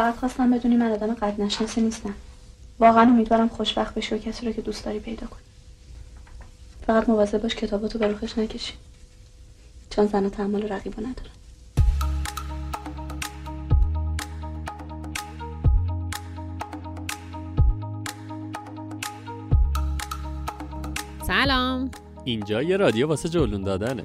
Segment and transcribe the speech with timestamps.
[0.00, 2.14] فقط خواستم بدونی من آدم قد نشناسی نیستم.
[2.78, 5.40] واقعا امیدوارم خوشبخت بشی و کسی رو که دوست داری پیدا کنی.
[6.86, 8.74] فقط مواظب باش کتاباتو به رخش نکشی.
[9.90, 11.30] چون زن تحمل رقیبا ندارم.
[21.26, 21.90] سلام.
[22.24, 24.04] اینجا یه رادیو واسه جلون دادنه.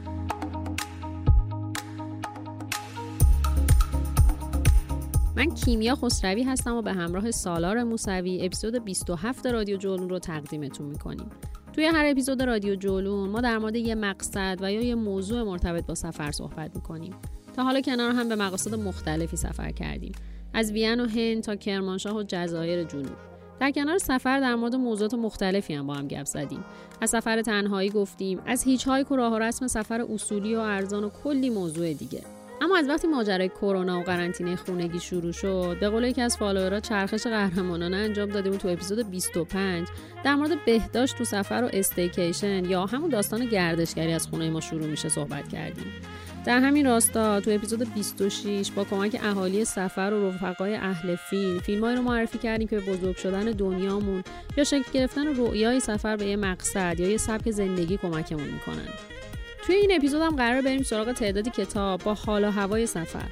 [5.36, 10.86] من کیمیا خسروی هستم و به همراه سالار موسوی اپیزود 27 رادیو جولون رو تقدیمتون
[10.86, 11.30] می‌کنیم.
[11.74, 15.86] توی هر اپیزود رادیو جولون ما در مورد یه مقصد و یا یه موضوع مرتبط
[15.86, 17.14] با سفر صحبت می‌کنیم.
[17.56, 20.12] تا حالا کنار هم به مقاصد مختلفی سفر کردیم.
[20.54, 23.16] از وین و هند تا کرمانشاه و جزایر جنوب.
[23.60, 26.64] در کنار سفر در مورد موضوعات مختلفی هم با هم گپ زدیم.
[27.02, 28.40] از سفر تنهایی گفتیم.
[28.46, 32.22] از hitchhike و راه و رسم سفر اصولی و ارزان و کلی موضوع دیگه.
[32.62, 36.75] اما از وقتی ماجرای کرونا و قرنطینه خونگی شروع شد به قول یکی از follower
[36.75, 39.88] ها چرخش قهرمانانه انجام بود تو اپیزود 25
[40.24, 44.88] در مورد بهداشت تو سفر و staycation یا همون داستان گردشگری از خونه ما شروع
[44.88, 45.94] میشه صحبت کردیم.
[46.46, 51.98] در همین راستا تو اپیزود 26 با کمک اهالی سفر و رفقای اهل فیلم فیلمایی
[51.98, 54.24] رو معرفی کردیم که به بزرگ شدن دنیامون
[54.58, 59.15] یا شکل گرفتن رؤیای سفر به یه مقصد یا یه سبک زندگی کمکمون می‌کنن.
[59.66, 63.26] توی این اپیزود هم قرار بریم سراغ تعدادی کتاب با حال و هوای سفر.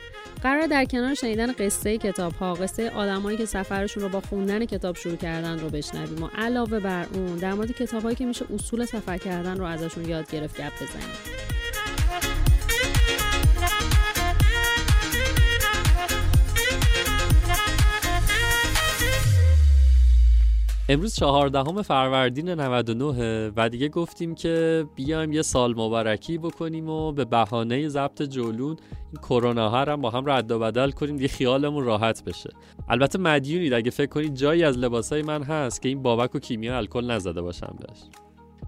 [0.44, 4.96] قرار در کنار شنیدن قصه کتاب ها قصه آدمایی که سفرشون رو با خوندن کتاب
[4.96, 9.18] شروع کردن رو بشنویم و علاوه بر اون در مورد کتابهایی که میشه اصول سفر
[9.18, 11.53] کردن رو ازشون یاد گرفت گپ بزنیم.
[20.90, 27.26] امروز چهاردهم فروردین 99 و دیگه گفتیم که بیایم یه سال مبارکی بکنیم و به
[27.26, 28.78] بهانه ضبط جولون
[29.12, 32.50] این کرونا ها هم با هم رد و بدل کنیم دیگه خیالمون راحت بشه.
[32.88, 36.78] البته مدیونید اگه فکر کنید جایی از لباسای من هست که این بابک و کیمیا
[36.78, 38.00] الکل نزده باشم بهش.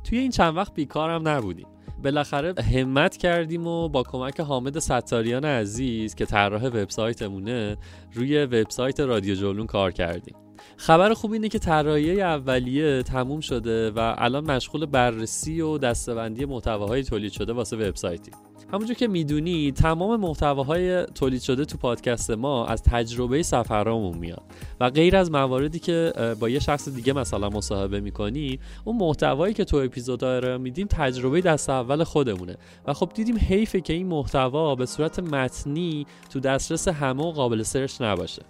[0.04, 1.68] توی این چند وقت بیکارم نبودیم.
[2.06, 7.78] بالاخره همت کردیم و با کمک حامد ستاریان عزیز که طراح وبسایتمونه
[8.14, 10.36] روی وبسایت رادیو جولون کار کردیم.
[10.78, 17.04] خبر خوب اینه که طراحی اولیه تموم شده و الان مشغول بررسی و دستبندی محتواهای
[17.04, 18.32] تولید شده واسه وبسایتی
[18.74, 24.42] همونجور که می‌دونی تمام محتواهای تولید شده تو پادکست ما از تجربه سفرامون میاد.
[24.80, 29.66] و غیر از مواردی که با یه شخص دیگه مثلا مصاحبه می‌کنی اون محتوایی که
[29.66, 32.56] تو اپیزودها ارائه میدیم تجربه دست اول خودمونه.
[32.88, 37.64] و خب دیدیم حیفه که این محتوا به صورت متنی تو دسترس همه و قابل
[37.64, 38.42] سرچ نباشه.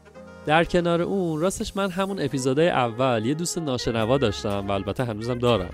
[0.46, 5.40] در کنار اون راستش من همون اپیزودهای اول یه دوست ناشنوا داشتم و البته هنوزم
[5.40, 5.70] دارم.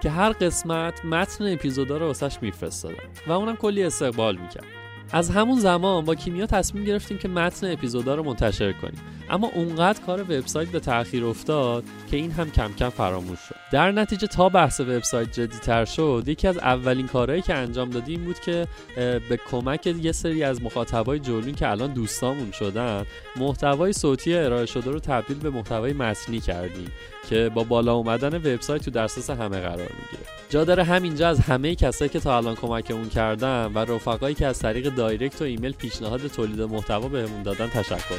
[0.00, 2.96] که هر قسمت متن اپیزودا رو واسش میفرستادم
[3.26, 4.64] و اونم کلی استقبال می‌کرد.
[5.12, 9.00] از همون زمان با کیمیا تصمیم گرفتیم که متن اپیزودا رو منتشر کنیم.
[9.30, 13.54] اما اونقدر کار وبسایت به تاخیر افتاد که این هم کم کم فراموش شد.
[13.72, 18.40] در نتیجه تا بحث وبسایت جدیتر شد یکی از اولین کارهایی که انجام دادیم بود
[18.40, 18.66] که
[18.96, 23.06] به کمک یه سری از مخاطبای جولون که الان دوستامون شدن
[23.36, 26.88] محتوای صوتی ارائه شده رو تبدیل به محتوای متنی کردیم.
[27.30, 30.22] که با بالا اومدن وبسایت تو دسترس همه قرار می‌گیره.
[30.48, 34.58] جا داره همینجا از همه کسایی که تا الان کمکمون کردن و رفقایی که از
[34.58, 38.16] طریق دایرکت و ایمیل پیشنهاد تولید محتوا بهمون دادن تشکر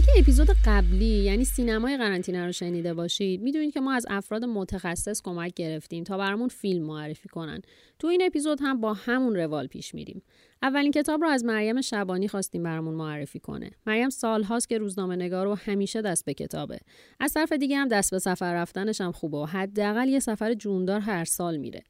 [0.00, 5.22] کنیم اپیزود قبلی یعنی سینمای قرنطینه رو شنیده باشید می‌دونید که ما از افراد متخصص
[5.22, 7.62] کمک گرفتیم تا برامون فیلم معرفی کنن.
[7.98, 10.22] تو این اپیزود هم با همون روال پیش میریم.
[10.62, 13.70] اولین کتاب رو از مریم شبانی خواستیم برامون معرفی کنه.
[13.86, 16.78] مریم سالهاست که روزنامه نگار و همیشه دست به کتابه.
[17.20, 21.00] از طرف دیگه هم دست به سفر رفتنش هم خوبه و حداقل یه سفر جوندار
[21.00, 21.82] هر سال میره.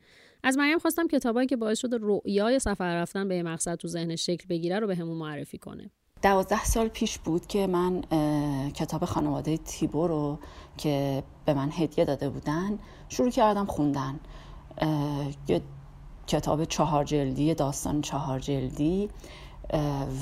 [0.45, 4.47] از مریم خواستم کتابایی که باعث شده رؤیای سفر رفتن به مقصد تو ذهن شکل
[4.49, 5.91] بگیره رو بهمون به معرفی کنه.
[6.23, 8.01] دوازده سال پیش بود که من
[8.71, 10.39] کتاب خانواده تیبو رو
[10.77, 12.79] که به من هدیه داده بودن
[13.09, 14.21] شروع کردم خوندن.
[15.49, 15.63] یه
[16.27, 19.09] کتاب چهار جلدی داستان چهار جلدی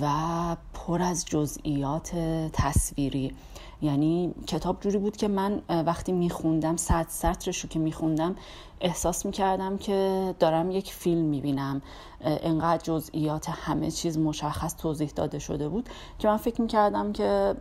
[0.01, 2.17] و پر از جزئیات
[2.53, 3.35] تصویری.
[3.83, 8.37] یعنی کتاب جوری بود که من وقتی میخوندم صد سطرش رو که میخوندم
[8.81, 11.83] احساس می‌کردم که دارم یک فیلم می‌بینم.
[12.21, 15.89] انقدر جزئیات همه چیز مشخص توضیح داده شده بود
[16.19, 17.55] که من فکر می‌کردم که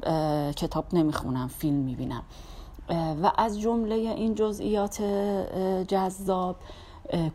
[0.56, 2.24] کتاب نمی‌خونم فیلم می‌بینم.
[3.24, 5.01] و از جمله این جزئیات
[5.88, 6.56] جذاب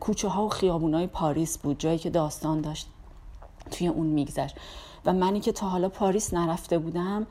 [0.00, 2.88] کوچه ها و خیابون های پاریس بود جایی که داستان داشت
[3.70, 4.56] توی اون میگذشت.
[5.06, 7.26] و منی که تا حالا پاریس نرفته بودم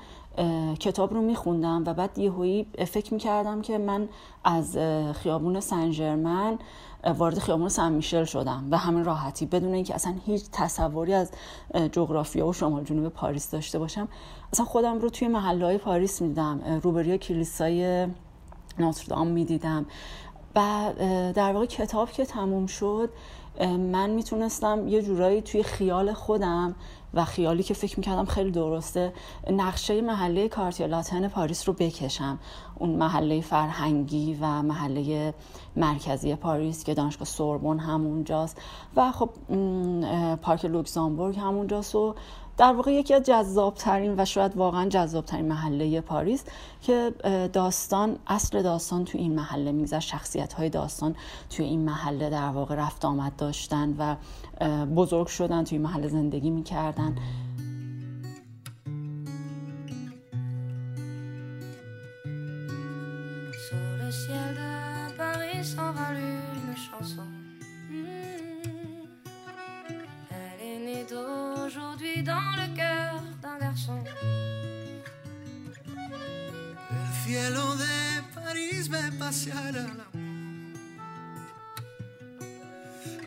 [0.80, 4.10] کتاب رو میخوندم و بعد یهویی فکر می‌کردم که من
[4.44, 4.78] از
[5.14, 6.60] خیابون سنجرمن
[7.18, 11.32] وارد خیابون سن میشل شدم به همین راحتی بدون اینکه اصلا هیچ تصوری از
[11.92, 14.08] جغرافیا و شمال جنوب پاریس داشته باشم.
[14.54, 18.08] اصلا خودم رو توی محله های پاریس می‌دیدم روبروی کلیسای
[18.80, 19.86] ناتردام می‌دیدم.
[20.56, 20.94] و
[21.36, 23.10] در واقع کتاب که تموم شد
[23.62, 26.76] من می‌تونستم یه جورایی توی خیال خودم
[27.14, 29.14] و خیالی که فکر می‌کردم خیلی درسته
[29.52, 32.40] نقشه محله کارتیالاتن پاریس رو بکشم.
[32.80, 35.34] اون محله فرهنگی و محله
[35.76, 38.62] مرکزی پاریس که دانشگاه سوربون همونجاست.
[38.96, 39.30] و خب
[40.42, 42.16] پارک لوکزامبورگ همونجاست و
[42.58, 46.44] در واقع یکی از جذابترین و شاید واقعا جذابترین محله پاریس
[46.82, 47.14] که
[47.54, 51.16] داستان اصل داستان تو این محله میگذر شخصیت های داستان
[51.50, 54.16] توی این محله در واقع رفت آمد داشتن و
[54.86, 57.16] بزرگ شدن توی محله زندگی می‌کردن.
[72.22, 74.04] Dans le cœur d'un garçon.
[76.92, 77.96] El cielo de
[78.36, 80.04] París ve pasear al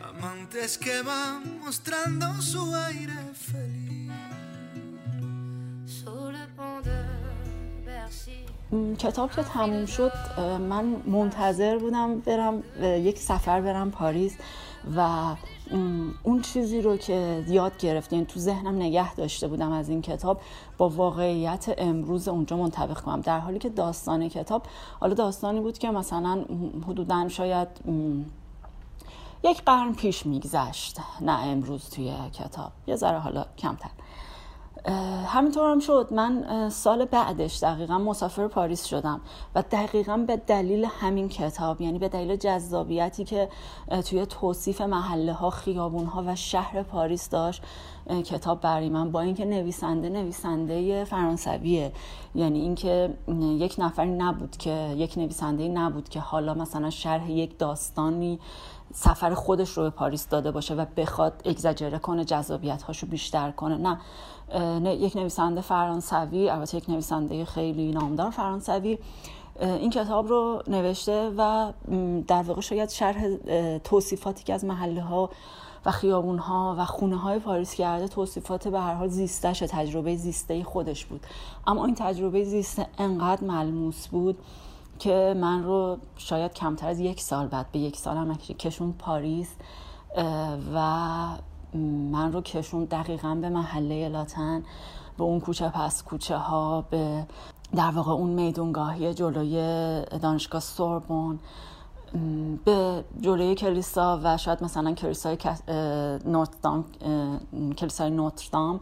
[0.09, 4.11] Amantes que van mostrando su aire feliz.
[5.85, 6.99] Sur le pont de
[7.85, 8.45] Bercy.
[8.99, 10.11] کتاب که تموم شد
[10.69, 14.33] من منتظر بودم برم یک سفر برم پاریس
[14.95, 15.07] و
[16.23, 20.41] اون چیزی رو که یاد گرفتین تو ذهنم نگه داشته بودم از این کتاب
[20.77, 23.21] با واقعیت امروز اونجا منطبق کنم.
[23.21, 24.63] در حالی که داستان کتاب
[24.99, 26.45] حالا داستانی بود که مثلا
[26.87, 27.67] حدودا شاید
[29.43, 32.71] یک قرن پیش میگذشت نه امروز توی کتاب.
[32.87, 33.89] یه ذره حالا کمتر.
[35.27, 36.07] همینطور هم شد.
[36.11, 39.21] من سال بعدش دقیقا مسافر پاریس شدم
[39.55, 43.49] و دقیقا به دلیل همین کتاب یعنی به دلیل جذابیتی که
[44.09, 47.61] توی توصیف محله ها خیابون ها و شهر پاریس داشت
[48.25, 49.11] کتاب برای من.
[49.11, 51.91] با اینکه نویسنده نویسنده فرانسویه
[52.35, 58.39] یعنی اینکه یک نفری نبود که یک نویسنده نبود که حالا مثلا شرح یک داستانی
[58.93, 63.97] سفر خودش رو به پاریس داده باشه و بخواد اگزاجره کنه جذابیت هاشو بیشتر کنه.
[64.57, 68.97] نه یک نویسنده فرانسوی البته یک نویسنده خیلی نامدار فرانسوی.
[69.59, 71.71] این کتاب رو نوشته و
[72.27, 73.37] در واقع شاید شرح
[73.83, 75.29] توصیفاتی که از محله ها
[75.85, 80.63] و خیابون ها و خونه های پاریس کرده توصیفات به هر حال زیستش تجربه زیسته
[80.63, 81.21] خودش بود.
[81.67, 84.37] اما این تجربه زیسته انقدر ملموس بود
[84.99, 89.49] که من رو شاید کمتر از یک سال بعد به یک سال هم کشون پاریس
[90.73, 90.79] و
[92.11, 94.63] من رو کشون دقیقا به محله لاتن
[95.17, 97.25] به اون کوچه پس کوچه ها به
[97.75, 99.55] در واقع اون میدونگاهی جلوی
[100.21, 101.39] دانشگاه سوربون
[102.65, 105.37] به جلوی کلیسا و شاید مثلا کلیسای
[106.25, 106.85] نوتردام
[107.77, 108.79] کلیسای نوتردام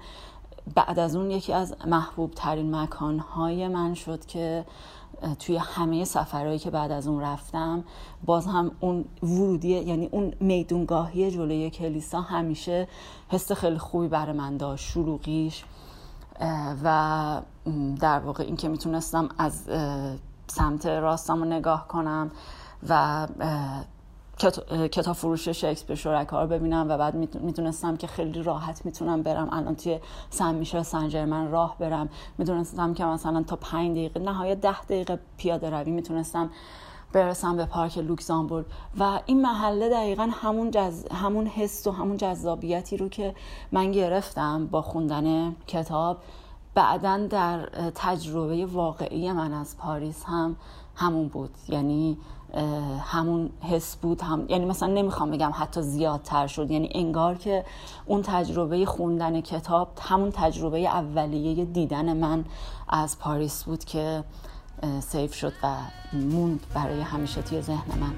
[0.75, 4.65] بعد از اون یکی از محبوب ترین مکان های من شد که
[5.39, 7.83] توی همه سفرهایی که بعد از اون رفتم
[8.25, 12.87] باز هم اون ورودی یعنی اون میدونگاهی جلوی کلیسا همیشه
[13.29, 15.63] حس خیلی خوبی برای من داشت شروعیش
[16.83, 17.41] و
[17.99, 19.61] در واقع این که می‌تونستم از
[20.47, 22.31] سمت راستم رو نگاه کنم
[22.89, 23.27] و
[24.91, 29.49] کتاب فروش شکسپیر شرکا رو ببینم و بعد می‌دونستم که خیلی راحت می‌تونم برم.
[29.51, 29.99] الان توی
[30.29, 32.09] سن میشه سن راه برم.
[32.37, 36.49] می‌دونستم که مثلا تا پنج دقیقه نهایت ده دقیقه پیاده روی می‌تونستم
[37.13, 38.65] برسم به پارک لوکزامبورگ.
[38.99, 41.07] و این محله دقیقا همون, جز...
[41.11, 43.35] همون حس و همون جذابیتی رو که
[43.71, 46.17] من گرفتم با خوندن کتاب.
[46.73, 47.65] بعدا در
[47.95, 50.55] تجربه واقعی من از پاریس هم
[50.95, 51.49] همون بود.
[51.69, 52.17] یعنی
[53.05, 56.71] همون حس بود هم یعنی مثلا نمی‌خوام بگم حتی زیادتر شد.
[56.71, 57.65] یعنی انگار که
[58.05, 62.45] اون تجربه خوندن کتاب همون تجربه اولیه دیدن من
[62.89, 64.23] از پاریس بود که
[64.99, 65.75] سیف شد و
[66.13, 68.13] موند برای همیشه توی ذهن من.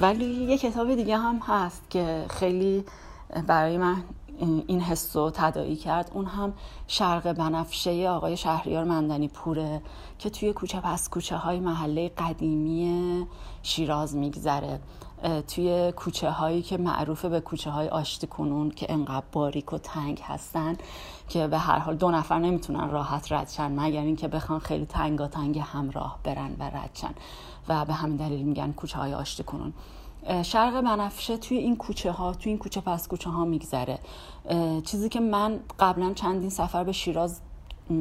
[0.00, 2.84] ولی یه کتاب دیگه هم هست که خیلی
[3.46, 4.02] برای من
[4.66, 6.10] این حس رو تدایی کرد.
[6.14, 6.52] اون هم
[6.86, 9.82] شرق بنفشه آقای شهریار مندنی پوره
[10.18, 13.26] که توی کوچه پس کوچه های محله قدیمی
[13.62, 14.80] شیراز میگذره.
[15.48, 20.20] توی کوچه هایی که معروف به کوچه های آشتی کنون که انقدر باریک و تنگ
[20.24, 20.76] هستن
[21.28, 25.58] که به هر حال دو نفر نمی‌تونن راحت ردشن مگر اینکه بخوان خیلی تنگا تنگ
[25.58, 27.14] همراه برن و ردشن
[27.68, 29.72] و به همین دلیل میگن کوچه های آشتی کنون.
[30.42, 33.98] شرق بنفشه توی این کوچه ها توی این کوچه پس کوچه ها میگذره
[34.84, 37.40] چیزی که من قبلا چندین سفر به شیراز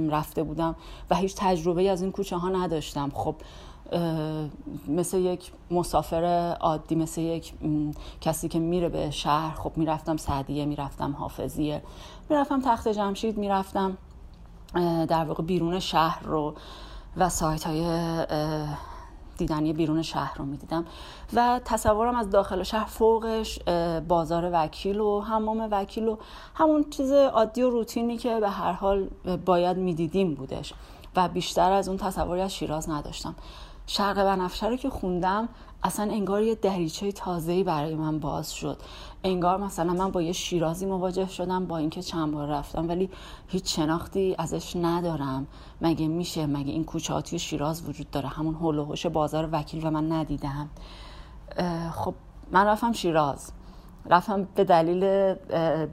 [0.10, 0.76] رفته بودم
[1.10, 3.12] و هیچ تجربه از این کوچه ها نداشتم.
[3.14, 3.36] خب
[4.88, 7.54] مثل یک مسافر عادی مثل یک
[8.22, 11.84] کسی که میره به شهر خب می‌رفتم سعدیه می‌رفتم حافظیه
[12.30, 13.98] می‌رفتم تخت جمشید می‌رفتم
[15.08, 16.54] در واقع بیرون شهر رو
[17.18, 18.26] و سایت های
[19.38, 20.86] دیدنی بیرون شهر رو می‌دیدم.
[21.34, 23.60] و تصورم از داخل شهر فوقش
[24.08, 26.18] بازار وکیل و حمام وکیل و
[26.56, 29.10] همون چیز عادی و روتینی که به هر حال
[29.46, 30.74] باید می‌دیدیم بودش
[31.16, 33.36] و بیشتر از اون تصوری از شیراز نداشتم.
[33.88, 35.50] شرق بنفشه رو که خوندم
[35.84, 38.78] اصلا انگار یه دریچه تازه‌ای برای من باز شد.
[39.24, 43.10] انگار مثلا من با یه شیرازی مواجه شدم با اینکه چند بار رفتم ولی
[43.48, 45.48] هیچ شناختی ازش ندارم.
[45.82, 50.12] مگه میشه؟ مگه این کوچه توی شیراز وجود داره؟ همون هول بازار وکیل و من
[50.12, 50.70] ندیدم.
[51.92, 52.14] خب
[52.52, 53.52] من رفتم شیراز.
[54.10, 55.34] رفتم به دلیل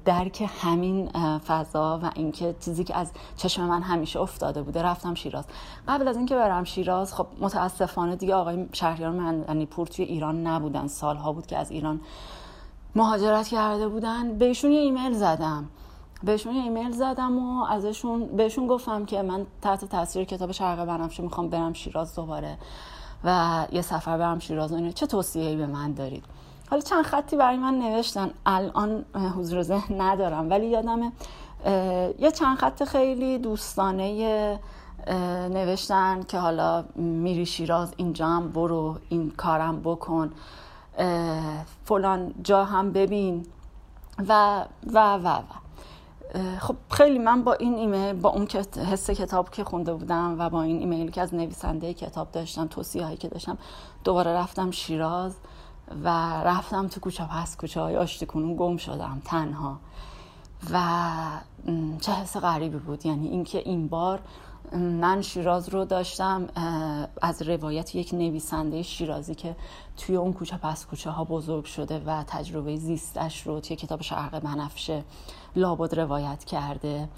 [0.04, 5.44] درک همین فضا و اینکه چیزی که از چشم من همیشه افتاده بوده رفتم شیراز.
[5.88, 10.86] قبل از اینکه برم شیراز خب متاسفانه دیگه آقای شهریار مندنی پور توی ایران نبودن.
[10.86, 12.00] سالها بود که از ایران
[12.96, 14.38] مهاجرت کرده بودن.
[14.38, 15.68] بهشون یه ایمیل زدم.
[16.22, 21.48] بهشون ایمیل زدم و ازشون بهشون گفتم که من تحت تاثیر کتاب شرق بنفشه می‌خوام
[21.48, 22.58] برم شیراز دوباره
[23.24, 26.24] و یه سفر برم شیراز و چه توصیه‌ای به من دارید؟
[26.70, 28.30] حالا چند خطی برای من نوشتن.
[28.46, 29.04] الان
[29.38, 31.12] حضور ذهن ندارم ولی یادمه
[32.18, 34.60] یه چند خط خیلی دوستانه
[35.50, 40.32] نوشتن که حالا میری شیراز اینجا هم برو این کارم بکن
[41.84, 43.46] فلان جا هم ببین
[44.28, 45.42] و و و و.
[46.58, 48.48] خب خیلی من با این ایمیل با اون
[48.92, 53.04] حس کتاب که خونده بودم و با این ایمیلی که از نویسنده کتاب داشتم توصیه
[53.04, 53.58] هایی که داشتم
[54.04, 55.36] دوباره رفتم شیراز.
[56.04, 56.08] و
[56.44, 59.78] رفتم تو کوچه پس کوچه های آشتی کنون گم شدم تنها.
[60.72, 60.80] و
[62.00, 63.06] چه حس غریبی بود.
[63.06, 64.20] یعنی اینکه این بار
[64.72, 66.48] من شیراز رو داشتم
[67.22, 69.56] از روایت یک نویسنده شیرازی که
[69.96, 74.38] توی اون کوچه پس کوچه ها بزرگ شده و تجربه زیستش رو توی کتاب شرق
[74.38, 75.04] بنفشه
[75.56, 77.08] لابد روایت کرده.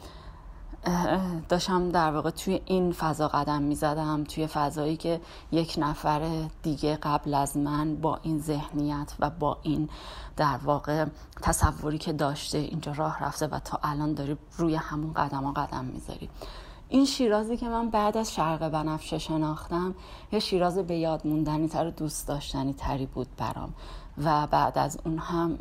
[1.48, 5.20] داشتم در واقع توی این فضا قدم می زدم توی فضایی که
[5.52, 9.88] یک نفر دیگه قبل از من با این ذهنیت و با این
[10.36, 11.06] در واقع
[11.42, 15.84] تصوری که داشته اینجا راه رفته و تا الان داری روی همون قدم ها قدم
[15.84, 16.28] می‌ذاری.
[16.88, 19.94] این شیرازی که من بعد از شرق بنفشه شناختم
[20.32, 23.74] یه شیراز به یاد موندنی تر دوست داشتنی تری بود برام.
[24.24, 25.58] و بعد از اون هم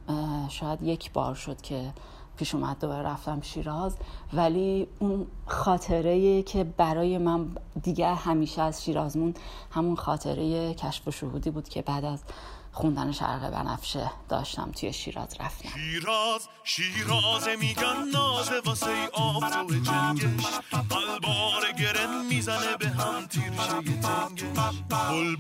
[0.50, 1.94] شاید یک بار شد که
[2.36, 3.96] پیش اومد دوباره رفتم شیراز.
[4.34, 7.48] ولی اون خاطره که برای من
[7.84, 9.34] دیگه همیشه از شیراز مون
[9.72, 12.20] همون خاطره کشف و شهودی بود که بعد از
[12.72, 15.70] خوندن شرق بنفشه داشتم توی شیراز رفتم.
[15.70, 20.46] شیراز شیراز میگن نازه واسه آفتاب جنگش.
[20.72, 25.36] قلبار گرن می‌زنه به هم تیرشه تنگش بل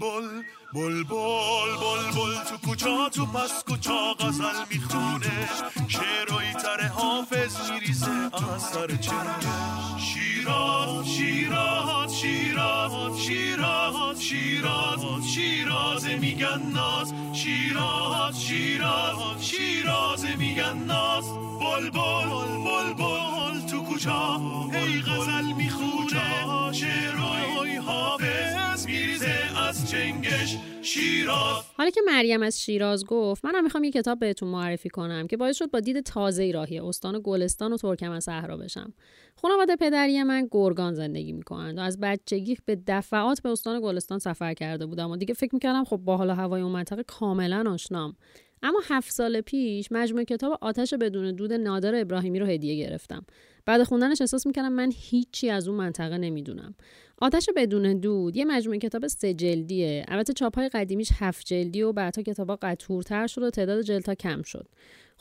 [0.76, 5.50] بل بل بل بل تو کوچا تو پس کوچا غزل می‌خونه.
[5.88, 8.88] شعرهای تر حافظ میریزه از سر
[10.00, 17.14] شیراز شیراز شیراز شیراز شیراز شیراز میگن ناز.
[17.34, 21.26] شیراز شیراز شیراز میگن ناز.
[21.60, 22.30] بل بل
[22.66, 24.42] بل بل تو کوچا
[24.74, 26.72] ای غزل می‌خونه.
[26.72, 31.64] شعرهای حافظ میریزه از چنگش شیراز.
[31.78, 35.58] حالا که مریم از شیراز گفت منم می‌خوام یه کتاب بهتون معرفی کنم که باعث
[35.58, 38.94] شد با دید تازه راهی استان گلستان و ترکمن صحرا بشم.
[39.36, 44.54] خانواده پدری من گرگان زندگی می‌کنند و از بچگی به دفعات به استان گلستان سفر
[44.54, 48.16] کرده بودم و دیگه فکر می‌کردم خب با حال هوای اون منطقه کاملا آشنام.
[48.64, 53.26] اما هفت سال پیش مجموعه کتاب آتش بدون دود نادر ابراهیمی رو هدیه گرفتم.
[53.66, 56.76] بعد خوندنش احساس می‌کردم من هیچی از اون منطقه نمی‌دونم.
[57.22, 60.06] آتش بدون دود یه مجموعه کتاب سه جلدیه.
[60.08, 64.68] البته چاپهای قدیمیش هفت جلدی و بعدها کتابا قطورتر شد و تعداد جلدها کم شد.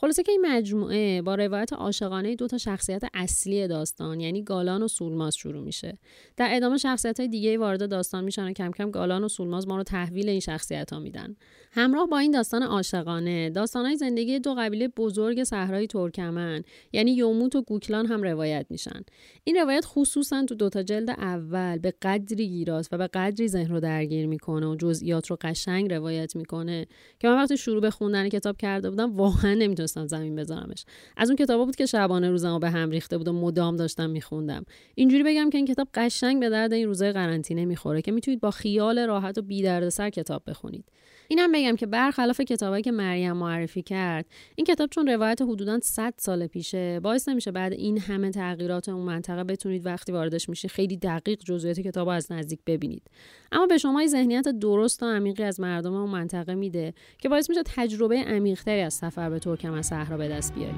[0.05, 4.87] خلاصه که این مجموعه با روایت عاشقانه دو تا شخصیت اصلی داستان یعنی گالان و
[4.87, 5.97] سولماز شروع میشه.
[6.37, 9.77] در ادامه شخصیت های دیگه وارد داستان میشن و کم کم گالان و سولماز ما
[9.77, 11.35] رو تحویل این شخصیت ها میدن.
[11.71, 17.61] همراه با این داستان عاشقانه های زندگی دو قبیله بزرگ صحرای ترکمن یعنی یوموت و
[17.61, 19.01] گوکلان هم روایت میشن.
[19.43, 23.79] این روایت خصوصا تو دوتا جلد اول به قدری گیراست و به قدری ذهن رو
[23.79, 26.87] درگیر می‌کنه و جزئیات رو قشنگ روایت می‌کنه
[27.19, 29.55] که من وقتی شروع به خوندن کتاب کرده بودم واقعا
[30.03, 30.85] زمین بذارمش
[31.17, 34.65] از اون کتابا بود که شبانه روزمو به هم ریخته بود و مدام داشتم میخوندم.
[34.95, 38.51] اینجوری بگم که این کتاب قشنگ به درد این روزای قرنطینه می‌خوره که می‌تونید با
[38.51, 40.85] خیال راحت و بی سر کتاب بخونید.
[41.27, 46.13] اینم بگم که برخلاف کتابایی که مریم معرفی کرد این کتاب چون روایت حدودا 100
[46.17, 50.97] سال پیشه باعث نمیشه بعد این همه تغییرات اون منطقه بتونید وقتی واردش میشی خیلی
[50.97, 53.03] دقیق جزئیات کتاب از نزدیک ببینید.
[53.51, 57.61] اما به شما ذهنیت درست و عمیقی از مردم اون منطقه میده که باعث میشه
[57.65, 60.75] تجربه عمیقتری از سفر به ترکمن صحرا به دست بیارید.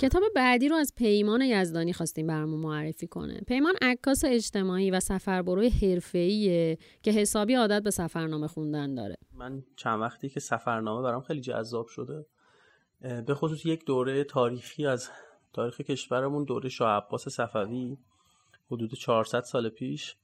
[0.00, 3.40] کتاب بعدی رو از پیمان یزدانی خواستیم برامون معرفی کنه.
[3.46, 9.16] پیمان عکاس اجتماعی و سفربروی حرفه‌ایه که حسابی عادت به سفرنامه خوندن داره.
[9.32, 12.26] من چند وقتی که سفرنامه برام خیلی جذاب شده.
[13.26, 15.10] به خصوص یک دوره تاریخی از
[15.52, 17.96] تاریخ کشورمون دوره شاه عباس صفوی
[18.70, 20.16] حدود 400 سال پیش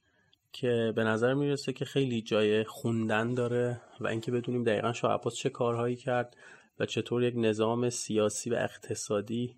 [0.51, 5.35] که به نظر می‌رسه که خیلی جای خوندن داره و اینکه بدونیم دقیقا شاه عباس
[5.35, 6.37] چه کارهایی کرد
[6.79, 9.55] و چطور یک نظام سیاسی و اقتصادی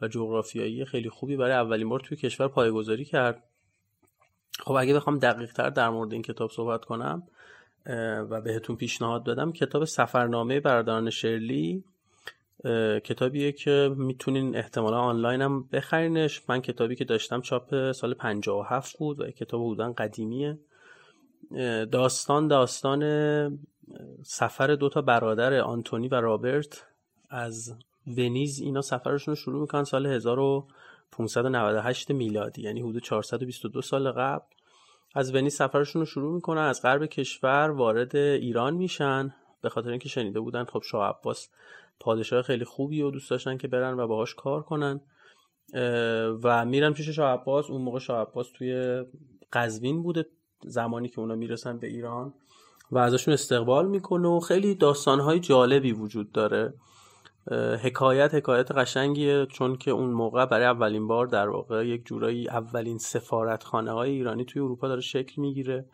[0.00, 3.42] و جغرافیایی خیلی خوبی برای اولین بار توی کشور پایگذاری کرد.
[4.60, 7.22] خب اگه بخوام دقیق تر در مورد این کتاب صحبت کنم
[8.30, 11.84] و بهتون پیشنهاد بدم کتاب سفرنامه برادران شرلی
[13.04, 16.42] کتابیه که می‌تونین احتمالا آنلاین هم بخرینش.
[16.48, 20.58] من کتابی که داشتم چاپ سال 57 بود و کتاب بودن قدیمیه.
[21.92, 23.00] داستان داستان
[24.22, 26.86] سفر دوتا برادر آنتونی و رابرت
[27.30, 27.74] از
[28.06, 34.44] ونیز اینا سفرشون رو شروع می‌کنن سال 1598 میلادی یعنی حدود 422 سال قبل.
[35.14, 39.34] از ونیز سفرشون رو شروع می‌کنن از غرب کشور وارد ایران میشن.
[39.62, 41.48] به خاطر اینکه شنیده بودن خب شاه عباس
[42.00, 45.00] پادشاه خیلی خوبی و دوست داشتن که برن و باهاش کار کنن.
[46.42, 47.70] و میرن پیش شاه عباس.
[47.70, 49.02] اون موقع شاه عباس توی
[49.52, 50.26] قزوین بوده
[50.62, 52.34] زمانی که اونا می‌رسن به ایران.
[52.90, 56.74] و ازشون استقبال می‌کنه و خیلی داستانهای جالبی وجود داره.
[57.82, 62.98] حکایت حکایت قشنگیه چون که اون موقع برای اولین بار در واقع یک جورایی اولین
[62.98, 65.86] سفارتخانه های ایرانی توی اروپا داره شکل می‌گیره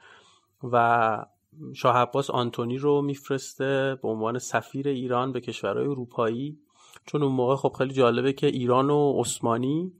[0.62, 1.26] و
[1.74, 6.58] شاه عباس آنتونی رو میفرسته به عنوان سفیر ایران به کشورهای اروپایی.
[7.06, 9.92] چون اون موقع خب خیلی جالبه که ایران و عثمانی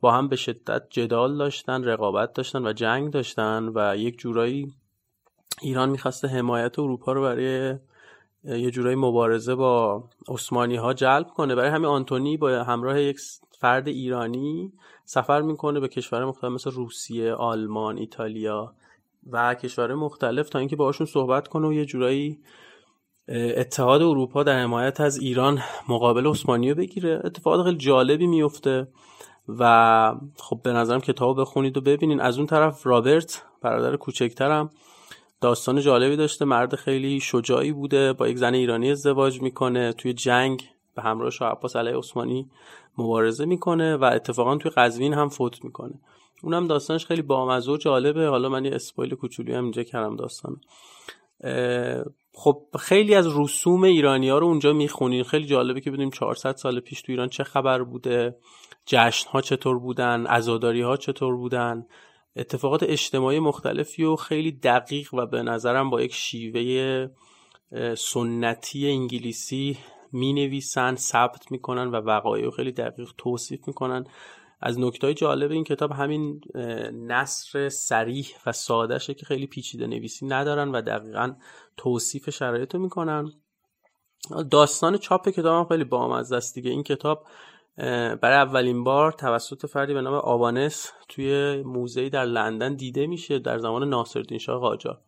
[0.00, 4.72] با هم به شدت جدال داشتن رقابت داشتن و جنگ داشتن و یک جورایی
[5.62, 7.78] ایران می‌خواسته حمایت اروپا رو برای
[8.44, 11.54] یه جورایی مبارزه با عثمانی ها جلب کنه.
[11.54, 13.20] برای همین آنتونی با همراه یک
[13.58, 14.72] فرد ایرانی
[15.04, 18.74] سفر می‌کنه به کشور مختلف مثل روسیه، آلمان، ایتالیا
[19.30, 22.38] و کشور مختلف تا اینکه باهاشون صحبت کنه و یه جورایی
[23.28, 27.20] اتحاد اروپا در حمایت از ایران مقابل عثمانی بگیره.
[27.24, 28.88] اتفاقات خیلی جالبی میفته
[29.48, 32.20] و خب به نظرم کتاب بخونید و ببینین.
[32.20, 34.70] از اون طرف رابرت برادر کوچکترم
[35.40, 36.44] داستان جالبی داشته.
[36.44, 41.50] مرد خیلی شجاعی بوده با یک زن ایرانی ازدواج می‌کنه توی جنگ به همراه شاه
[41.50, 42.50] عباس علیه عثمانی
[42.98, 45.94] مبارزه می‌کنه و اتفاقا توی قزوین هم فوت می‌کنه.
[46.42, 48.26] اونم داستانش خیلی بامزه و جالبه.
[48.28, 50.60] حالا من یه اسپایل کوچولی هم اینجا کردم داستان
[52.32, 56.80] خب خیلی از رسوم ایرانی ها رو اونجا می‌خونین خیلی جالبه که بدونیم 400 سال
[56.80, 58.36] پیش تو ایران چه خبر بوده
[58.86, 61.86] جشن ها چطور بودن عزاداری ها چطور بودن.
[62.36, 67.08] اتفاقات اجتماعی مختلفی و خیلی دقیق و به نظرم با یک شیوه
[67.98, 69.78] سنتی انگلیسی
[70.12, 74.04] می نویسن ثبت می‌کنن و وقایع خیلی دقیق توصیف می‌کنن.
[74.60, 76.40] از نکته جالب این کتاب همین
[76.92, 81.34] نصر سریح و سادهشه که خیلی پیچیده نویسی ندارن و دقیقا
[81.76, 83.32] توصیف شرایط رو می‌کنن.
[84.50, 86.70] داستان چاپ کتاب هم خیلی بامزه است دیگه.
[86.70, 87.26] این کتاب
[87.76, 93.58] برای اولین بار توسط فردی به نام آوانس توی موزهی در لندن دیده میشه در
[93.58, 94.98] زمان ناصرالدین شاه قاجار.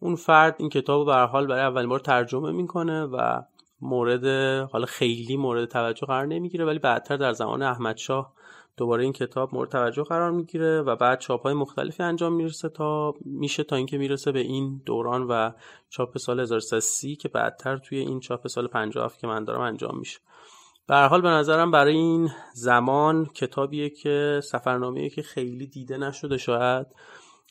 [0.00, 3.42] اون فرد این کتاب رو به حال برای اولین بار ترجمه می‌کنه و
[3.80, 4.26] مورد
[4.70, 8.32] حالا خیلی مورد توجه قرار نمی‌گیره ولی بعدتر در زمان احمد شاه
[8.76, 13.14] دوباره این کتاب مورد توجه قرار می‌گیره و بعد چاپ های مختلفی انجام می‌رسه تا
[13.24, 15.50] میشه تا اینکه می‌رسه به این دوران و
[15.88, 20.18] چاپ سال 1330 که بعدتر توی این چاپ سال 57 که من دارم انجام میشه.
[20.88, 26.86] به حال به نظرم برای این زمان کتابیه که سفرنامه‌ای که خیلی دیده نشده شاید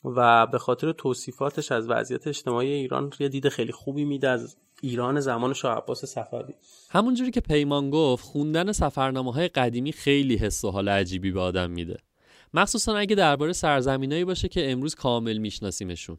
[0.04, 5.20] و به خاطر توصیفاتش از وضعیت اجتماعی ایران یه دید خیلی خوبی میده از ایران
[5.20, 6.54] زمان شاه عباس صفوی.
[6.90, 11.70] همونجوری که پیمان گفت خوندن سفرنامه های قدیمی خیلی حس و حال عجیبی به آدم
[11.70, 11.96] میده.
[12.54, 16.18] مخصوصا اگه درباره سرزمینایی باشه که امروز کامل میشناسیمشون.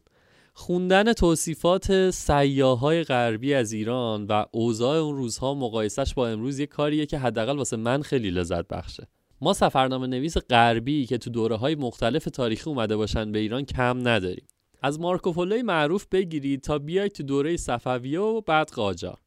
[0.52, 7.06] خوندن توصیفات سیاهای غربی از ایران و اوضاع اون روزها مقایسش با امروز یه کاریه
[7.06, 9.08] که حداقل واسه من خیلی لذت بخشه.
[9.40, 14.08] ما سفرنامه نویس غربی که تو دوره های مختلف تاریخی اومده باشن به ایران کم
[14.08, 14.46] نداریم.
[14.82, 19.18] از مارکوپولوی معروف بگیرید تا بیاید تو دوره صفویه و بعد قاجار.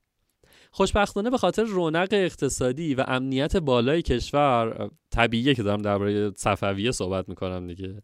[0.75, 7.29] خوشبختانه به خاطر رونق اقتصادی و امنیت بالای کشور طبیعیه که دارم درباره صفویه صحبت
[7.29, 8.01] می‌کنم دیگه.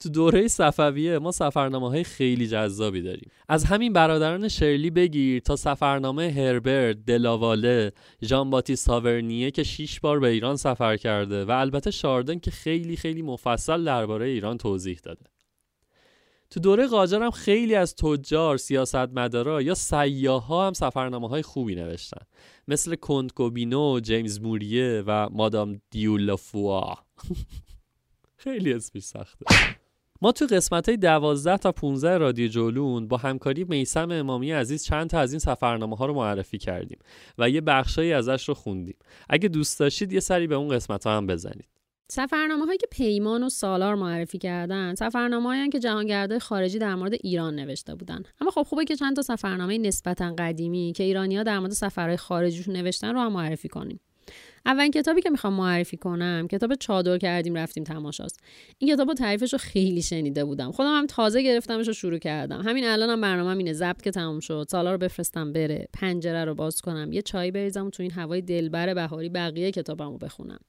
[0.00, 3.30] تو دوره صفویه ما سفرنامه های خیلی جذابی داریم.
[3.48, 7.92] از همین برادران شرلی بگیر تا سفرنامه هربرت دلاواله
[8.24, 12.96] ژان باتیست هاورنیه که شیش بار به ایران سفر کرده و البته شاردن که خیلی
[12.96, 15.31] خیلی مفصل درباره ایران توضیح داده.
[16.52, 22.26] تو دوره قاجار هم خیلی از تجار، سیاستمدارا یا سیاها هم سفرنامه های خوبی نوشتن.
[22.68, 26.98] مثل کنتگوبینو، جیمز موریه و مادام دیولافوا.
[28.44, 29.44] خیلی اسمش سخته.
[30.22, 35.10] ما تو قسمت های 12 تا 15 رادیو جولون با همکاری میسم امامی عزیز چند
[35.10, 36.98] تا از این سفرنامه ها رو معرفی کردیم
[37.38, 38.96] و یه بخشایی ازش رو خوندیم.
[39.28, 41.71] اگه دوست داشتید یه سری به اون قسمت ها هم بزنید.
[42.14, 47.54] سفرنامه هایی که پیمان و سالار معرفی کردن سفرنامه که جهانگرده خارجی در مورد ایران
[47.54, 48.22] نوشته بودن.
[48.40, 52.76] اما خب خوبه که چند تا سفرنامه نسبتا قدیمی که ایرانیا در مورد سفرهای خارجیشون
[52.76, 54.00] نوشتن رو هم معرفی کنیم.
[54.66, 58.40] اولین کتابی که می‌خوام معرفی کنم کتاب چادر کردیم رفتیم تماشاست.
[58.78, 60.72] این کتاب تعریفش رو خیلی شنیده بودم.
[60.72, 62.62] خودم هم تازه گرفتمش رو شروع کردم.
[62.62, 63.72] همین الانم هم برنامه اینه.
[63.72, 64.66] ضبط که تموم شد.
[64.70, 65.88] سالا رو بفرستم بره.
[65.92, 67.12] پنجره رو باز کنم.
[67.12, 70.60] یه چای بریزم تو این هوای دلبر بهاری بقیه کتابمو بخونم.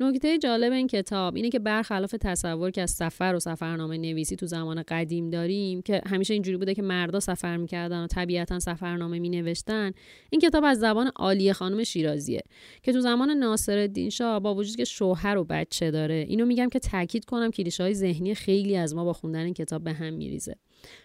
[0.00, 4.46] نکته جالب این کتاب اینه که برخلاف تصور که از سفر و سفرنامه نویسی تو
[4.46, 9.92] زمان قدیم داریم که همیشه اینجوری بوده که مردا سفر می‌کردن و طبیعتا سفرنامه مینوشتن
[10.30, 12.42] این کتاب از زبان عالیه خانم شیرازیه
[12.82, 16.78] که تو زمان ناصرالدین شاه با وجود که شوهر و بچه داره اینو میگم که
[16.78, 20.56] تاکید کنم کلیشه های ذهنی خیلی از ما با خوندن این کتاب به هم میریزه.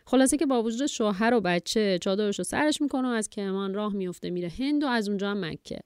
[0.06, 3.94] خلاصه که با وجود شوهر و بچه چادرش رو سرش می‌کنه و از کرمان راه
[3.94, 5.80] میفته میره هند و از اونجا هم مکه.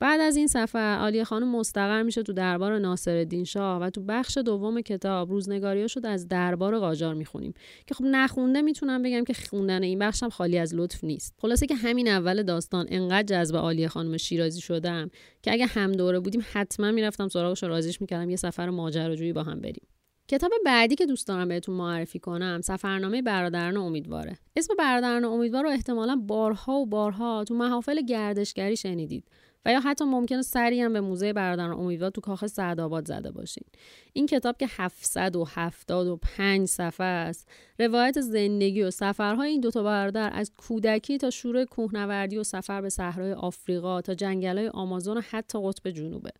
[0.00, 4.38] بعد از این سفر آلیه خانم مستقر میشه تو دربار ناصرالدین شاه و تو بخش
[4.38, 7.54] دوم کتاب روزنگاری شد از دربار قاجار می‌خونیم.
[7.86, 11.34] که خب نخونده می‌تونم بگم که خوندن این بخشم خالی از لطف نیست.
[11.38, 15.10] خلاصه که همین اول داستان انقدر جذب آلیه خانم شیرازی شدم
[15.42, 18.30] که اگه هم دوره بودیم حتما می‌رفتم سراغش رازیش می‌کردم.
[18.30, 19.86] یه سفر ماجراجویی با هم بریم.
[20.30, 24.38] کتاب بعدی که دوست دارم بهتون معرفی کنم سفرنامه برادران امیدواره.
[24.56, 29.24] اسم برادران امیدوار رو احتمالا بارها و بارها تو محافل گردشگری شنیدید
[29.64, 33.64] و یا حتی ممکنه سری هم به موزه برادران امیدوار تو کاخ سعدآباد زده باشین.
[34.12, 37.48] این کتاب که 775 صفحه است.
[37.78, 42.88] روایت زندگی و سفرهای این دوتا برادر از کودکی تا شروع کوهنوردی و سفر به
[42.88, 46.30] صحرای آفریقا تا جنگل‌های آمازون و حتی قطب جنوبه.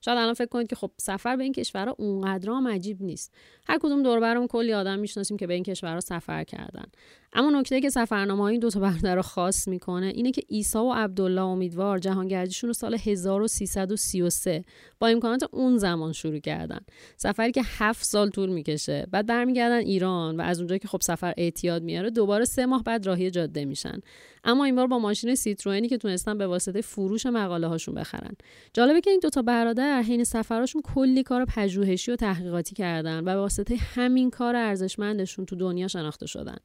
[0.00, 3.34] شاید الان فکر کنید که خب سفر به این کشورها اونقدر هم عجیب نیست.
[3.68, 6.84] هر کدوم دور برم کلی آدم می‌شناسیم که به این کشورها سفر کردن.
[7.32, 10.92] اما نکته که سفرنامه این دو تا برادر رو خاص می‌کنه اینه که عیسی و
[10.92, 14.64] عبدالله امیدوار جهانگردیشون رو سال 1333
[14.98, 16.80] با امکانات اون زمان شروع کردن.
[17.16, 19.06] سفری که هفت سال طول می‌کشه.
[19.10, 23.06] بعد برمیگردن ایران و از اونجا که خب سفر اعتیاد میاره دوباره سه ماه بعد
[23.06, 24.00] راهی جاده میشن.
[24.44, 28.32] اما این بار با ماشین سیتروئنی که تونستن به واسطه فروش مقاله هاشون بخرن.
[28.72, 33.36] جالبه که این دوتا برادر حین سفراشون کلی کار پژوهشی و تحقیقاتی کردن و به
[33.36, 36.56] واسطه همین کار ارزشمندشون تو دنیا شناخته شدن.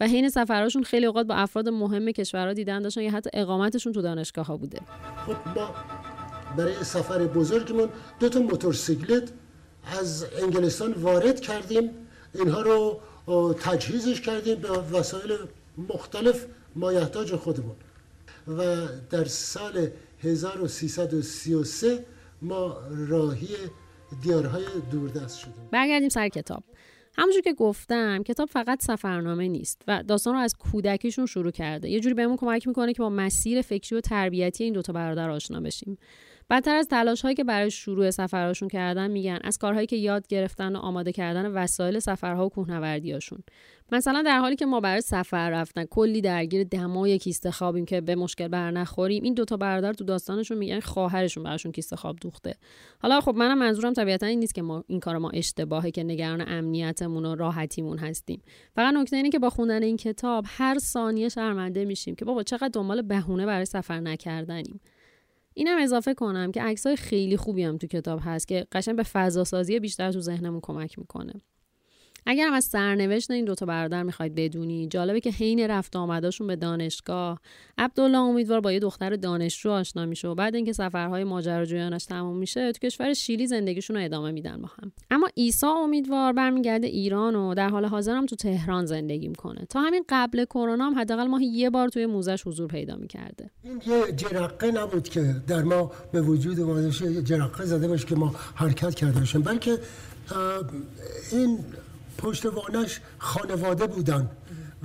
[0.00, 4.02] و حین سفراشون خیلی اوقات با افراد مهم کشورها دیدن داشتن یا حتی اقامتشون تو
[4.02, 4.80] دانشگاه ها بوده.
[5.26, 5.36] خب
[6.56, 7.88] برای سفر بزرگمون
[8.20, 9.32] دو تا موتورسیکلت
[10.00, 11.90] از انگلستان وارد کردیم.
[12.34, 13.00] اینها رو
[13.60, 15.32] تجهیزش کردیم به وسایل
[15.94, 17.76] مختلف مایحتاج خودمون.
[18.48, 19.88] و در سال
[20.20, 22.04] 1333
[22.42, 22.76] ما
[23.08, 23.48] راهی
[24.22, 25.68] دیارهای دوردست شدیم.
[25.72, 26.64] برگردیم سر کتاب.
[27.18, 31.90] همونجور که گفتم کتاب فقط سفرنامه نیست و داستان رو از کودکیشون شروع کرده.
[31.90, 35.60] یه جوری بهمون کمک می‌کنه که با مسیر فکری و تربیتی این دوتا برادر آشنا
[35.60, 35.98] بشیم.
[36.50, 40.76] بدتر از تلاش هایی که برای شروع سفرهاشون کردن میگن از کارهایی که یاد گرفتن
[40.76, 43.42] و آماده کردن وسایل سفرها و کوهنوردیاشون
[43.92, 48.14] مثلا در حالی که ما برای سفر رفتن کلی درگیر دمای کیسه خوابیم که به
[48.14, 52.54] مشکل بر نخوریم این دوتا برادر تو داستانشون میگن خواهرشون براشون کیسه خواب دوخته.
[52.98, 56.44] حالا خب منم منظورم طبیعتا این نیست که ما این کار ما اشتباهه که نگران
[56.48, 58.42] امنیتمون و راحتیمون هستیم.
[58.74, 62.70] فقط نکته اینه که با خوندن این کتاب هر ثانیه شرمنده میشیم که بابا چقدر
[62.72, 64.80] دنبال بهونه برای سفر نکردنیم.
[65.54, 69.44] اینم اضافه کنم که عکسای خیلی خوبی هم تو کتاب هست که قشنگ به فضا
[69.44, 71.32] سازی بیشتر تو ذهنمون کمک می‌کنه.
[72.26, 76.56] اگر هم از سرنوشت این دوتا برادر می‌خواید بدونی جالبه که حین رفت آمداشون به
[76.56, 77.40] دانشگاه.
[77.78, 82.72] عبدالله امیدوار با یه دختر دانشجو آشنا میشه و بعد اینکه سفرهای ماجراجویانش تموم میشه
[82.72, 84.92] تو کشور شیلی زندگیشون رو ادامه میدن با هم.
[85.10, 89.80] اما عیسی امیدوار برمیگرده ایران و در حال حاضر هم تو تهران زندگی می‌کنه تا
[89.80, 93.50] همین قبل کرونا هم حداقل ماهی یه بار توی موزش حضور پیدا می‌کرده.
[93.64, 96.90] این یه جرقه نبود که در ما به وجود اومده
[97.22, 99.42] جرقه زده باشه که ما حرکت کرده باشیم.
[99.42, 99.78] بلکه
[101.32, 101.58] این
[102.18, 104.30] پشتوانش خانواده بودن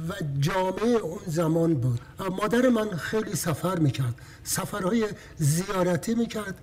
[0.09, 1.99] و جامعه اون زمان بود.
[2.41, 4.15] مادر من خیلی سفر می‌کرد.
[4.43, 6.55] سفرهای زیارتی می‌کرد.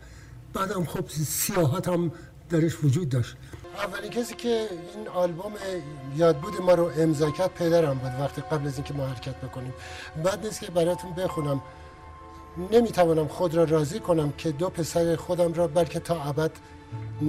[0.52, 2.12] بعدم خب سیاحت هم
[2.50, 3.36] درش وجود داشت.
[3.76, 5.52] اولین کسی که این آلبوم
[6.16, 8.10] یادبود ما رو امضا کرد پدرم بود.
[8.20, 9.72] وقتی قبل از اینکه ما حرکت بکنیم.
[10.24, 11.62] بعد نیست که براتون بخونم.
[12.72, 16.50] نمی‌توانم خود را راضی کنم که دو پسر خودم را بلکه تا ابد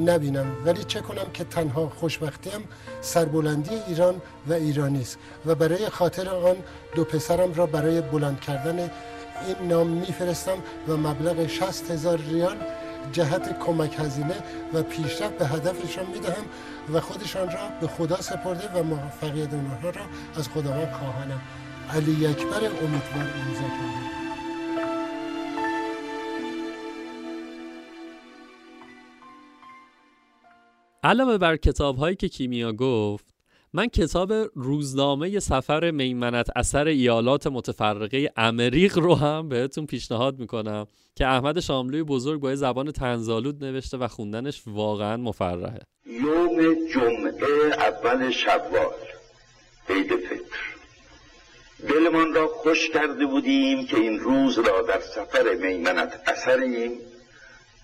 [0.06, 0.45] نبینم.
[0.65, 2.67] ولی چه کنم که تنها خوشبختیم
[3.01, 5.17] سربلندی ایران و ایرانی است.
[5.45, 6.56] و برای خاطر آن
[6.95, 8.80] دو پسرم را برای بلند کردن
[9.47, 12.58] این نام میفرستم و مبلغ 60 هزار ریال
[13.12, 14.36] جهت کمک هزینه
[14.73, 16.45] و پیشرفت به هدفشان می‌دهم
[16.93, 20.01] و خودشان را به خدا سپرده و موفقیت اونها را
[20.38, 21.41] از خداوند خواهانم.
[21.93, 24.26] علی اکبر امیدوار امضا
[31.03, 33.25] علاوه بر کتاب هایی که کیمیا گفت
[33.73, 41.27] من کتاب روزنامه سفر میمنت اثر ایالات متفرقه امریق رو هم بهتون پیشنهاد می‌کنم که
[41.27, 45.79] احمد شاملوی بزرگ با زبان طنزآلود نوشته و خوندنش واقعا مفرحه.
[46.05, 48.93] یوم جمعه اول شوال
[49.89, 50.67] عید فطر.
[51.89, 56.91] دلمان را خوش کرده بودیم که این روز را در سفر میمنت اثریم.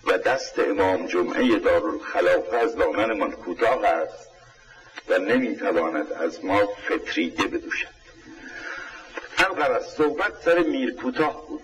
[0.06, 4.28] و دست امام جمعه دارالخلافه از دامنمان کوتاه است
[5.08, 7.94] و نمی‌تواند از ما فطریه بدوشد.
[9.70, 11.62] از صحبت سر میر کوتاه بود.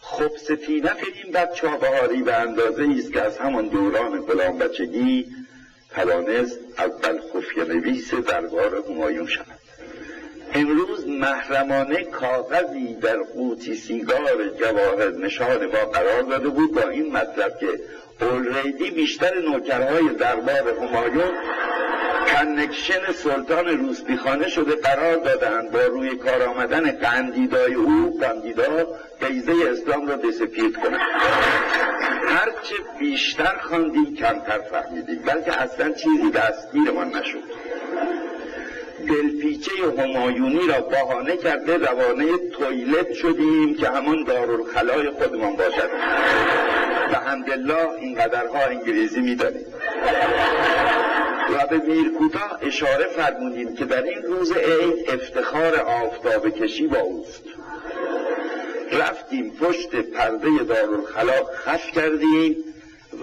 [0.00, 5.26] خب ستینت این بچه بهاری به اندازه است که از همان دوران غلام بچگی
[5.90, 9.61] توانست اول خفیه نویس دربار همایون شود.
[10.54, 17.58] امروز محرمانه کاغذی در قوطی سیگار جواهر نشان ما قرار داده بود با این مطلب
[17.58, 17.68] که
[18.20, 21.32] اولریدی بیشتر نوکرهای دربار همایون
[22.26, 28.86] کنکشن سلطان روسپیخانه شده قرار دادند با روی کار آمدن قندیدای او قندیدا
[29.20, 31.00] بیزه اسلام را بسپید کنند.
[32.26, 35.22] هرچه بیشتر خواندیم کمتر فهمیدیم.
[35.26, 37.42] بلکه اصلا چیزی دستگیرمان نشد.
[39.06, 45.90] دلپیچه همایونی را بهانه کرده روانه تویلت شدیم که همان دارالخلای خودمان باشد.
[47.12, 49.66] و همدلله این قدرها انگلیزی می‌دانیم.
[51.54, 57.44] و به میرکوتا اشاره فرمودیم که در این روز عید افتخار آفتاب کشی با اوست.
[58.92, 62.56] رفتیم پشت پرده دارالخلا خف کردیم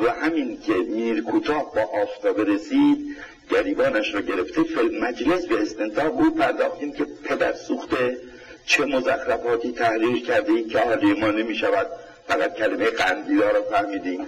[0.04, 3.16] و همین که میرکوتاه با آفتاب رسید
[3.50, 8.18] گریبانش را گرفته فیلم مجلس به استنتاق او پرداختیم که پدر سوخته
[8.66, 11.88] چه مزخرفاتی تحریر کرده این که حالی ما نمی شود
[12.28, 14.28] فقط کلمه قندیدا را فهمیدیم.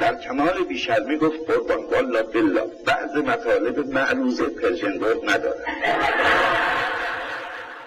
[0.00, 5.64] در کمال بیشرمی گفت قربان والا بلا بعض مطالب معروض پرژنبورگ نداره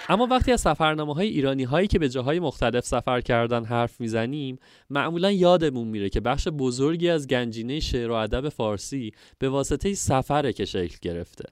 [0.10, 4.60] اما وقتی از سفرنامه های ایرانی هایی که به جاهای مختلف سفر کردن حرف می‌زنیم
[4.89, 10.54] معمولا یادمون میره که بخش بزرگی از گنجینه شعر و ادب فارسی به واسطه سفره
[10.54, 11.43] که شکل گرفته.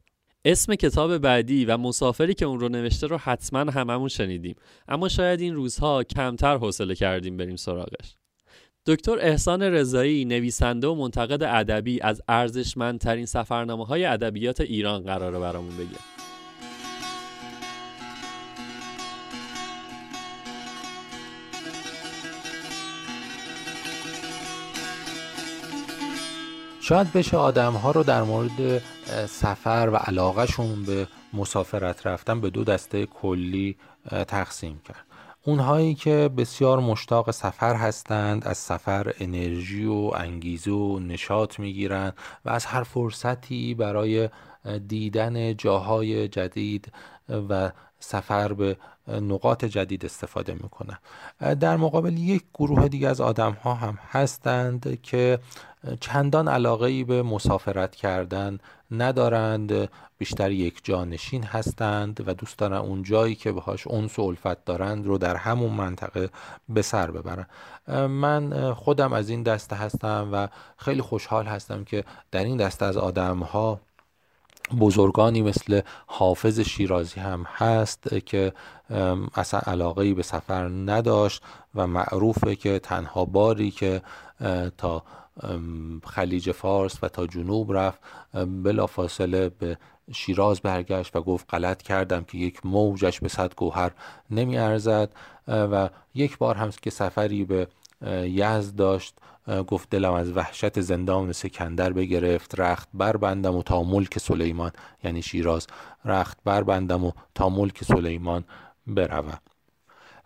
[0.46, 4.56] اسم کتاب بعدی و مسافری که اون رو نوشته رو حتما هممون شنیدیم.
[4.88, 8.16] اما شاید این روزها کمتر حوصله کردیم بریم سراغش.
[8.86, 15.78] دکتر احسان رضایی نویسنده و منتقد ادبی از ارزشمندترین سفرنامه های ادبیات ایران قراره برامون
[15.78, 16.15] بگه.
[26.88, 28.82] شاید بشه آدم ها رو در مورد
[29.28, 33.78] سفر و علاقهشون به مسافرت رفتن به دو دسته کلی
[34.28, 35.06] تقسیم کرد.
[35.44, 42.14] اونهایی که بسیار مشتاق سفر هستند از سفر انرژی و انگیزه و نشاط می‌گیرند
[42.46, 44.30] و از هر فرصتی برای
[44.88, 46.92] دیدن جاهای جدید
[47.50, 50.98] و سفر به نقاط جدید استفاده می‌کنن
[51.56, 55.40] در مقابل یک گروه دیگه از آدم ها هم هستند که
[56.00, 58.60] چندان علاقه ای به مسافرت کردن
[58.92, 64.66] ندارند بیشتر یک جانشین هستند و دوست دارن اون جایی که بهاش اونس و الفت
[64.66, 66.30] دارند رو در همون منطقه
[66.70, 67.48] به سر ببرن.
[68.08, 72.98] من خودم از این دسته هستم و خیلی خوشحال هستم که در این دسته از
[72.98, 73.80] آدم ها
[74.80, 78.54] بزرگانی مثل حافظ شیرازی هم هست که
[79.36, 81.44] اصلا علاقه ای به سفر نداشت
[81.76, 84.02] و معروفه که تنها باری که
[84.78, 85.04] تا
[86.04, 88.00] خلیج فارس و تا جنوب رفت
[88.64, 89.78] بلا فاصله به
[90.14, 93.92] شیراز برگشت و گفت غلط کردم که یک موجش به صد گوهر
[94.32, 95.10] نمی ارزد
[95.48, 97.68] و یک بار هم که سفری به
[98.24, 99.16] یزد داشت
[99.68, 104.72] گفت دلم از وحشت زندان سکندر بگرفت رخت بربندم و تا ملک سلیمان
[105.04, 105.68] یعنی شیراز
[106.06, 108.44] رخت بربندم و تا ملک سلیمان
[108.88, 109.38] بروم.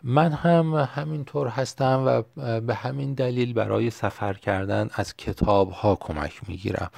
[0.04, 2.22] من هم همینطور هستم و
[2.60, 6.90] به همین دلیل برای سفر کردن از کتاب ها کمک می‌گیرم.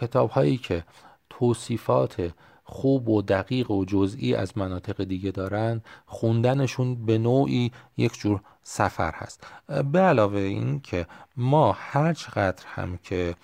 [0.00, 0.84] کتاب هایی که
[1.30, 2.32] توصیفات
[2.64, 9.12] خوب و دقیق و جزئی از مناطق دیگه دارن خوندنشون به نوعی یک جور سفر
[9.14, 9.46] هست.
[9.92, 13.34] به علاوه این که ما هر چقدر هم که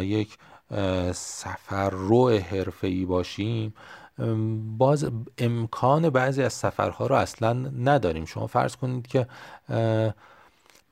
[0.00, 0.38] یک
[1.12, 3.74] سفر رو حرفه‌ای باشیم
[4.78, 8.24] باز امکان بعضی از سفرها رو اصلا نداریم.
[8.24, 9.26] شما فرض کنید که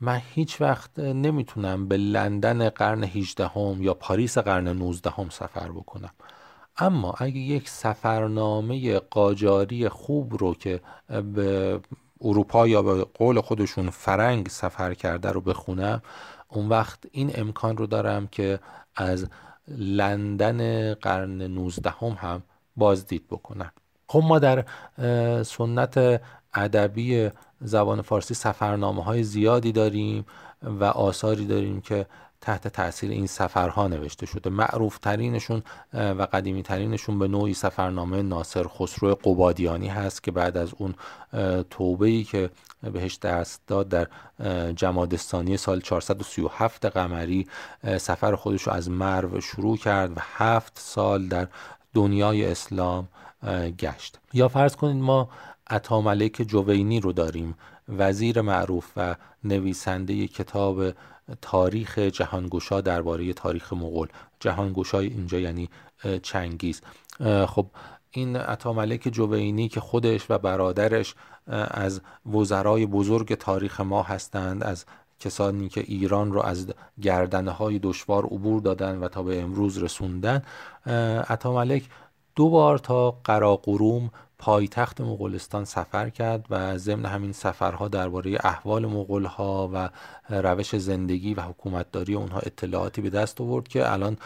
[0.00, 5.68] من هیچ وقت نمی‌تونم به لندن قرن 18 هم یا پاریس قرن 19 هم سفر
[5.68, 6.10] بکنم.
[6.76, 10.80] اما اگه یک سفرنامه قاجاری خوب رو که
[11.34, 11.80] به
[12.20, 16.02] اروپا یا به قول خودشون فرنگ سفر کرده رو بخونم
[16.48, 18.58] اون وقت این امکان رو دارم که
[18.96, 19.26] از
[19.68, 22.42] لندن قرن 19 هم, هم
[22.76, 23.72] بازدید بکنم.
[24.06, 24.64] خب ما در
[25.42, 26.20] سنت
[26.54, 30.26] ادبی زبان فارسی سفرنامه های زیادی داریم
[30.62, 32.06] و آثاری داریم که
[32.40, 34.50] تحت تاثیر این سفرها نوشته شده.
[34.50, 40.74] معروف ترینشون و قدیمی ترینشون به نوعی سفرنامه ناصر خسرو قبادیانی هست که بعد از
[40.78, 40.94] اون
[41.70, 42.50] توبه ای که
[42.82, 44.08] بهش دست داد در
[44.72, 47.46] جمادستانی سال 437 قمری
[47.98, 51.48] سفر خودش رو از مرو شروع کرد و هفت سال در
[51.94, 53.08] دنیای اسلام
[53.78, 54.18] گشت.
[54.32, 55.28] یا فرض کنید ما
[55.70, 57.54] عطاملک جوینی رو داریم.
[57.88, 60.82] وزیر معروف و نویسنده کتاب
[61.42, 64.08] تاریخ جهانگشا درباره تاریخ مغول.
[64.40, 65.68] جهانگشای اینجا یعنی
[66.22, 66.82] چنگیز.
[67.46, 67.66] خب
[68.10, 71.14] این عطاملک جوینی که خودش و برادرش
[71.70, 72.00] از
[72.32, 74.84] وزرای بزرگ تاریخ ما هستند از
[75.20, 76.66] کسانی که ایران رو از
[77.02, 80.42] گردنه های دشوار عبور دادن و تا به امروز رسوندن
[81.28, 81.88] عطاملک
[82.36, 89.70] دو بار تا قراقروم پایتخت مغولستان سفر کرد و ضمن همین سفرها درباره احوال مغولها
[89.72, 89.90] و
[90.28, 94.16] روش زندگی و حکومتداری اونها اطلاعاتی به دست آورد که الان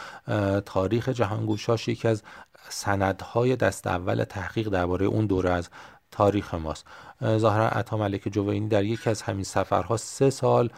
[0.61, 2.23] تاریخ جهانگوشاش یکی از
[2.69, 5.69] سندهای دست اول تحقیق درباره اون دوره از
[6.11, 6.87] تاریخ ماست.
[7.25, 10.71] ظاهرا عطا ملک جوینی در یکی از همین سفرها سه سال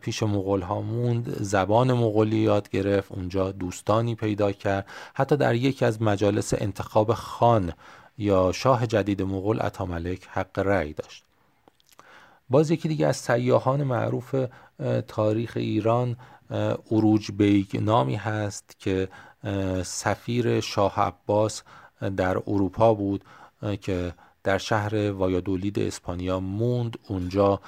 [0.00, 5.84] پیش مغول ها موند زبان مغولی یاد گرفت اونجا دوستانی پیدا کرد حتی در یکی
[5.84, 7.72] از مجالس انتخاب خان
[8.18, 11.24] یا شاه جدید مغول عطا ملک حق رأی داشت.
[12.50, 14.34] باز یکی دیگه از سیاهان معروف
[15.08, 16.16] تاریخ ایران
[16.90, 19.08] اروج بیگ نامی هست که
[19.84, 21.62] سفیر شاه عباس
[22.16, 23.24] در اروپا بود
[23.80, 24.14] که
[24.44, 27.60] در شهر وایادولید اسپانیا موند اونجا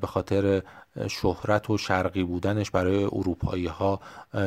[0.00, 0.62] به خاطر
[1.08, 4.00] شهرت و شرقی بودنش برای اروپایی ها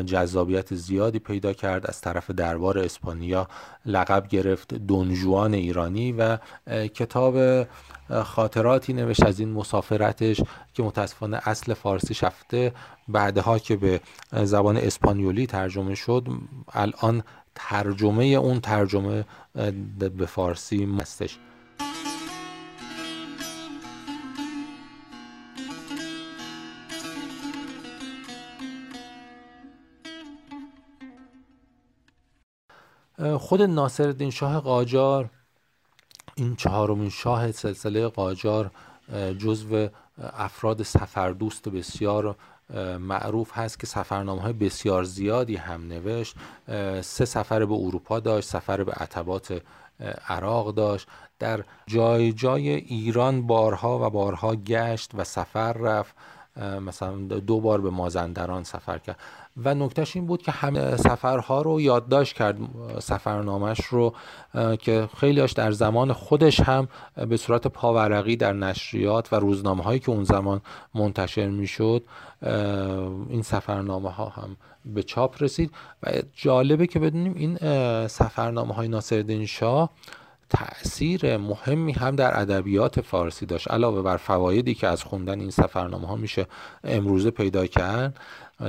[0.05, 1.87] جذابیت زیادی پیدا کرد.
[1.87, 3.47] از طرف دربار اسپانیا
[3.85, 6.37] لقب گرفت دونجوان ایرانی و
[6.87, 7.65] کتاب
[8.23, 10.41] خاطراتی نوشت از این مسافرتش
[10.73, 12.73] که متاسفانه اصل فارسی شفته
[13.07, 14.01] بعدها که به
[14.43, 16.27] زبان اسپانیولی ترجمه شد.
[16.73, 17.23] الان
[17.55, 19.25] ترجمه اون ترجمه
[20.17, 21.39] به فارسی مستش.
[33.39, 35.29] خود ناصرالدین شاه قاجار
[36.35, 38.71] این چهارمین شاه سلسله قاجار
[39.37, 39.87] جزو
[40.33, 42.35] افراد سفردوست بسیار
[42.99, 46.35] معروف هست که سفرنامه های بسیار زیادی هم نوشت.
[47.01, 49.61] سه سفر به اروپا داشت سفر به عتبات
[50.27, 51.07] عراق داشت.
[51.39, 56.15] در جای جای ایران بارها و بارها گشت و سفر رفت.
[56.81, 59.19] مثلا دو بار به مازندران سفر کرد.
[59.65, 62.57] و نکتهش این بود که همه سفرها رو یادداشت کرد
[62.99, 64.13] سفرنامش رو
[64.79, 66.87] که خیلیاش در زمان خودش هم
[67.29, 70.61] به صورت پاورقی در نشریات و روزنامه هایی که اون زمان
[70.95, 72.03] منتشر می‌شد
[73.29, 75.71] این سفرنامه ها هم به چاپ رسید.
[76.03, 77.57] و جالبه که بدونیم این
[78.07, 79.89] سفرنامه های ناصرالدین شاه
[80.49, 86.07] تأثیر مهمی هم در ادبیات فارسی داشت علاوه بر فوایدی که از خوندن این سفرنامه
[86.07, 86.45] ها میشه
[86.83, 88.19] امروزه پیدا کرد.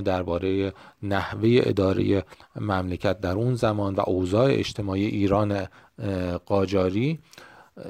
[0.05, 0.72] درباره
[1.03, 2.24] نحوه اداره
[2.57, 5.66] مملکت در اون زمان و اوضاع اجتماعی ایران
[6.47, 7.18] قاجاری.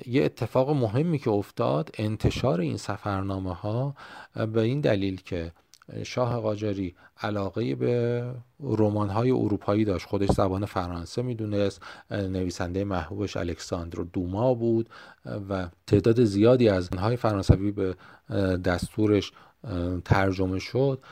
[0.07, 3.95] یه اتفاق مهمی که افتاد انتشار این سفرنامه ها
[4.53, 5.53] به این دلیل که
[6.03, 8.25] شاه قاجاری علاقه به
[8.61, 10.07] رمان های اروپایی داشت.
[10.07, 11.83] خودش زبان فرانسه می‌دونست.
[12.11, 14.89] نویسنده محبوبش الکساندر دوما بود.
[15.51, 17.95] و تعداد زیادی از های فرانسوی به
[18.65, 19.33] دستورش
[20.05, 21.03] ترجمه شد.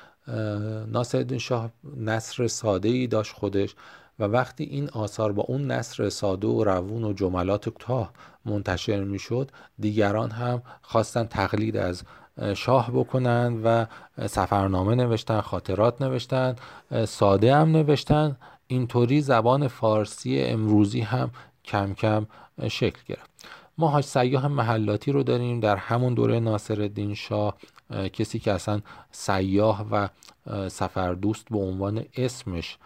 [0.87, 3.75] ناصرالدین شاه نصر ساده ای داشت خودش
[4.19, 8.13] و وقتی این آثار با اون نصر ساده و روون و جملات کوتاه
[8.45, 12.03] منتشر می‌شد دیگران هم خواستن تقلید از
[12.55, 13.87] شاه بکنن و
[14.27, 16.57] سفرنامه نوشتن خاطرات نوشتن
[17.05, 18.37] ساده هم نوشتن.
[18.67, 21.31] اینطوری زبان فارسی امروزی هم
[21.65, 22.27] کم کم
[22.69, 23.31] شکل گرفت.
[23.79, 27.57] ما حاج سیاه محلاتی رو داریم در همون دوره ناصر شاه
[28.13, 28.81] کسی که اصلا
[29.11, 30.09] سیاه و
[30.69, 32.79] سفردوست به عنوان اسمش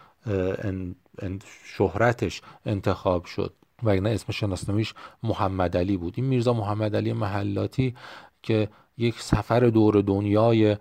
[1.64, 3.54] شهرتش انتخاب شد.
[3.82, 6.14] و اسم شناسنامه‌اش محمد علی بود.
[6.16, 7.94] این میرزا محمد علی محلاتی
[8.42, 8.68] که
[9.02, 10.76] یک سفر دور دنیای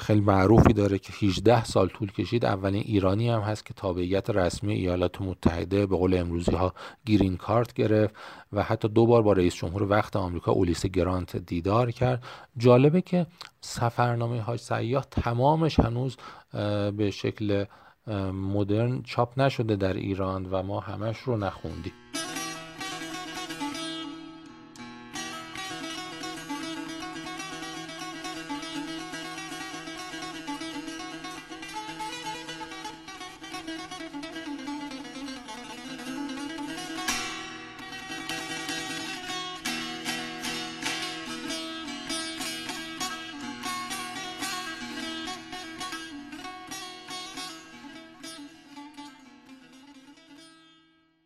[0.00, 2.44] خیلی معروفی داره که 18 سال طول کشید.
[2.44, 6.74] اولین ایرانی هم هست که تابعیت رسمی ایالات متحده به قول امروزی ها
[7.06, 8.14] گرین کارت گرفت
[8.52, 12.24] و حتی دو بار با رئیس جمهور وقت آمریکا اولیس گرانت دیدار کرد.
[12.56, 13.26] جالبه که
[13.60, 16.16] سفرنامه های سیاه تمامش هنوز
[16.96, 17.64] به شکل
[18.32, 21.92] مدرن چاپ نشده در ایران و ما همش رو نخوندیم.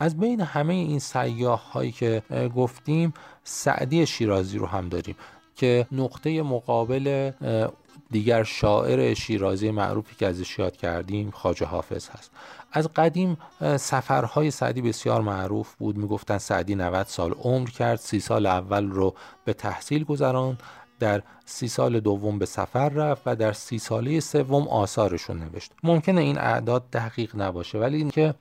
[0.02, 2.22] از بین همه این سیاه هایی که
[2.56, 5.16] گفتیم سعدی شیرازی رو هم داریم
[5.56, 7.30] که نقطه مقابل
[8.10, 12.30] دیگر شاعر شیرازی معروفی که ازش یاد کردیم خواجه حافظ هست.
[12.72, 13.36] از قدیم
[13.76, 15.96] سفرهای سعدی بسیار معروف بود.
[15.96, 20.58] می‌گفتن سعدی 90 سال عمر کرد سی سال اول رو به تحصیل گذران
[21.00, 25.72] در سی سال دوم به سفر رفت و در سی ساله سوم آثارش رو نوشت.
[25.82, 28.34] ممکنه این اعداد دقیق نباشه ولی اینکه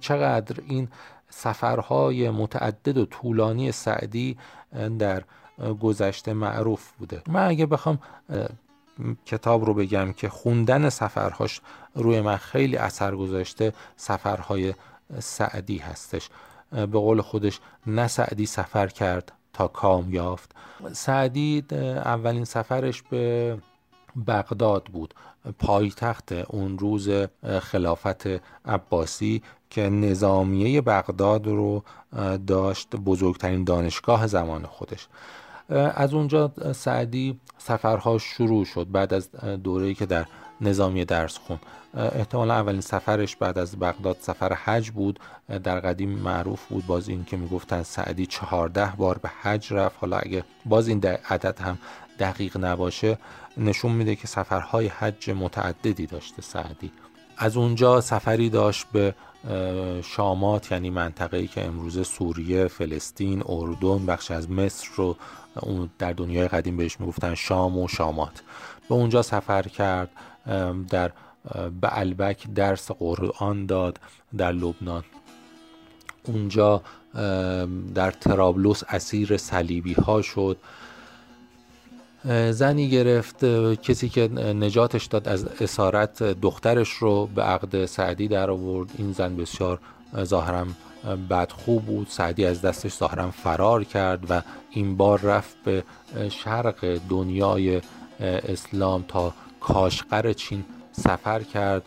[0.00, 0.88] چقدر این
[1.30, 4.38] سفرهای متعدد و طولانی سعدی
[4.98, 5.22] در
[5.80, 7.22] گذشته معروف بوده.
[7.28, 7.98] من اگه بخوام
[9.26, 11.60] کتاب رو بگم که خوندن سفرهاش
[11.94, 14.74] روی من خیلی اثر گذاشته سفرهای
[15.18, 16.28] سعدی هستش.
[16.70, 20.54] به قول خودش نه سعدی سفر کرد تا کام یافت.
[20.92, 21.64] سعدی
[22.04, 23.58] اولین سفرش به
[24.26, 25.14] بغداد بود.
[25.58, 27.10] پایتخت اون روز
[27.60, 28.26] خلافت
[28.64, 31.82] عباسی که نظامیه بغداد رو
[32.46, 35.08] داشت بزرگترین دانشگاه زمان خودش.
[35.94, 39.30] از اونجا سعدی سفرها شروع شد بعد از
[39.64, 40.26] دوره‌ای که در
[40.60, 41.58] نظامی درس خون
[41.94, 45.20] احتمالا اولین سفرش بعد از بغداد سفر حج بود.
[45.64, 49.96] در قدیم معروف بود باز این که می‌گفتن سعدی چهارده بار به حج رفت.
[50.00, 51.78] حالا اگه باز این عدد هم
[52.18, 53.18] دقیق نباشه
[53.56, 56.92] نشون میده که سفرهای حج متعددی داشته سعدی.
[57.36, 59.14] از اونجا سفری داشت به
[60.02, 65.16] شامات یعنی منطقه‌ای که امروز سوریه، فلسطین، اردن، بخش از مصر رو
[65.60, 68.42] اون در دنیای قدیم بهش می‌گفتن شام و شامات.
[68.88, 70.10] به اونجا سفر کرد
[70.90, 71.12] در
[71.80, 74.00] به البک درس قرآن داد
[74.36, 75.04] در لبنان.
[76.22, 76.82] اونجا
[77.94, 80.56] در ترابلوس اسیر صلیبی ها شد.
[82.50, 83.44] زنی گرفت
[83.82, 88.90] کسی که نجاتش داد از اسارت دخترش رو به عقد سعدی در آورد.
[88.98, 89.78] این زن بسیار
[90.24, 90.66] ظاهرا
[91.48, 92.06] خوب بود.
[92.10, 95.84] سعدی از دستش ظاهرا فرار کرد و این بار رفت به
[96.30, 97.80] شرق دنیای
[98.20, 101.82] اسلام تا کاشقر چین سفر کرد.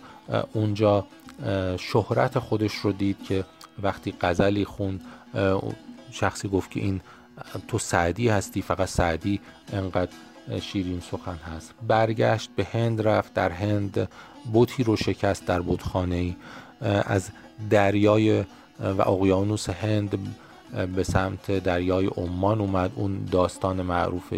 [0.54, 1.06] اونجا
[1.80, 3.46] شهرت خودش رو دید که
[3.84, 5.02] وقتی غزلی خوند
[6.12, 7.02] شخصی گفت که این
[7.68, 9.42] تو سعدی هستی فقط سعدی
[9.74, 10.12] انقدر
[10.62, 11.74] شیرین سخن هست.
[11.88, 14.10] برگشت به هند رفت در هند
[14.54, 16.36] بوتی رو شکست در بودخانه ای
[17.06, 17.30] از
[17.70, 18.46] دریای
[18.80, 20.18] و اقیانوس هند
[20.96, 22.92] به سمت دریای عمان اومد.
[22.96, 24.34] اون داستان معروف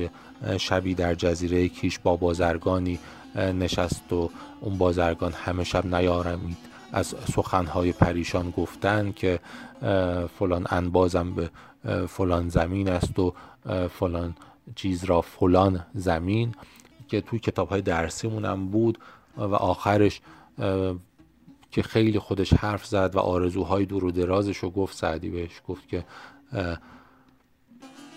[0.58, 3.00] شبی در جزیره کیش با بازرگانی
[3.36, 4.30] نشست و
[4.62, 6.58] اون بازرگان همه شب نیارمید.
[6.94, 9.40] از سخنهای پریشان گفتن که
[10.40, 11.50] فلان انبازم به
[12.08, 13.34] فلان زمین است و
[13.88, 14.36] فلان
[14.76, 16.56] چیز را فلان زمین
[17.08, 19.00] که توی کتاب های درسیمون هم بود
[19.38, 20.22] و آخرش
[21.72, 24.98] که خیلی خودش حرف زد و آرزوهای دور و درازش رو گفت.
[24.98, 26.06] سعدی بهش گفت که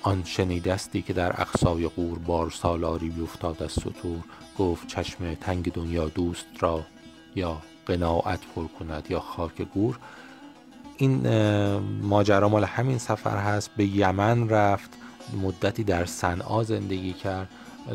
[0.02, 4.20] آن شنیدستی که در اقصای قور بار سالاری بیفتاد از سطور.
[4.58, 6.84] گفت چشم تنگ دنیا دوست را
[7.34, 9.98] یا قناعت پر کند یا خاک گور.
[11.00, 11.28] این
[12.02, 14.90] ماجرا مال همین سفر هست به یمن رفت
[15.42, 17.48] مدتی در صنعا زندگی کرد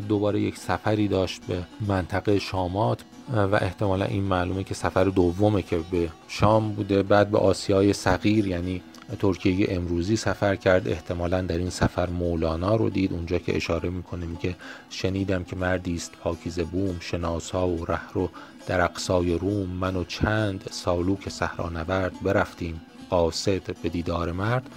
[0.08, 5.78] دوباره یک سفری داشت به منطقه شامات و احتمالا این معلومه که سفر دومه که
[5.90, 7.02] به شام بوده.
[7.02, 8.82] بعد به آسیای صغیر یعنی
[9.18, 10.88] ترکیه امروزی سفر کرد.
[10.88, 13.12] احتمالا در این سفر مولانا رو دید.
[13.12, 14.56] اونجا که اشاره می‌کنه میگه
[14.90, 18.28] شنیدم که مردی است پاکیزه بوم شناسا و رهرو
[18.66, 19.70] در اقصای روم.
[19.70, 22.80] من و چند سالوک صحرا نورد برفتیم.
[23.10, 24.70] قاصد به دیدار مرد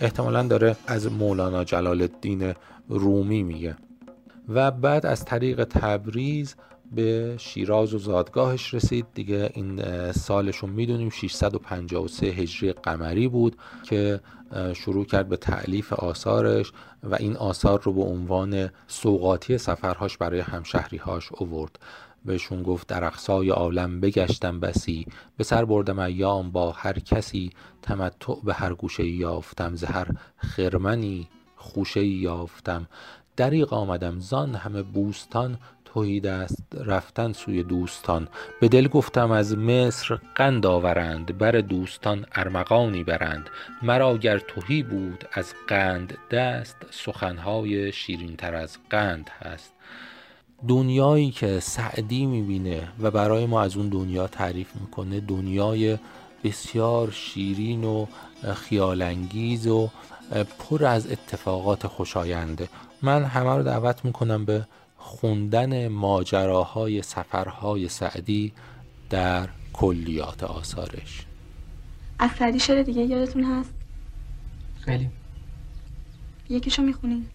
[0.00, 2.54] احتمالا داره از مولانا جلال الدین
[2.88, 3.76] رومی میگه.
[4.48, 6.54] و بعد از طریق تبریز
[6.92, 9.06] به شیراز و زادگاهش رسید.
[9.14, 14.20] دیگه این سالشون می‌دونیم 653 هجری قمری بود که
[14.74, 16.72] شروع کرد به تعلیف آثارش
[17.02, 21.78] و این آثار رو به عنوان سوقاتی سفرهاش برای همشهریهاش اوورد.
[22.24, 25.06] بهشون گفت در اقصای عالم بگشتم بسی
[25.36, 27.50] به سر بردم ایام با هر کسی
[27.82, 31.28] تمتع به هر گوشه یافتم زهر خرمنی
[31.62, 32.86] خوشه یافتم.
[33.36, 38.28] دریق آمدم زان همه بوستان توهید است رفتن سوی دوستان.
[38.60, 43.50] به دل گفتم از مصر قند آورند بر دوستان ارمغانی برند.
[43.82, 49.74] مرا گر توهی بود از قند دست سخنهای شیرین تر از قند هست.
[50.68, 55.98] دنیایی که سعدی می‌بینه و برای ما از اون دنیا تعریف می‌کنه دنیای
[56.44, 58.06] بسیار شیرین و
[58.54, 59.88] خیالانگیز و
[60.58, 62.68] پر از اتفاقات خوشاینده
[63.02, 68.52] من همه رو دعوت می‌کنم به خوندن ماجراهای سفرهای سعدی
[69.10, 71.26] در کلیات آثارش
[72.18, 73.70] از سعدی شعر دیگه یادتون هست؟
[74.80, 75.10] خیلی
[76.48, 77.26] یکیشو می‌خونی؟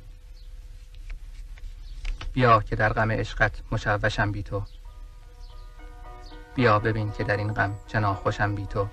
[2.37, 4.63] بیا که در غم عشقت مشوشم بی تو.
[6.55, 8.87] بیا ببین که در این غم چه خوشم بی تو.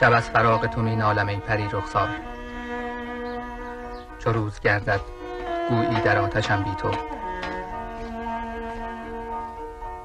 [0.00, 2.08] شب از فراغ تو می نالم ای پری رخسار.
[4.18, 5.00] چو روز گردد
[5.68, 6.90] گویی در آتشم بی تو.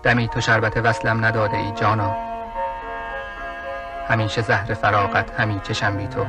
[0.04, 2.16] دمی تو شربت وصلم نداده ای جانا.
[4.08, 6.26] همیشه زهر فراغت همی چشم بی تو.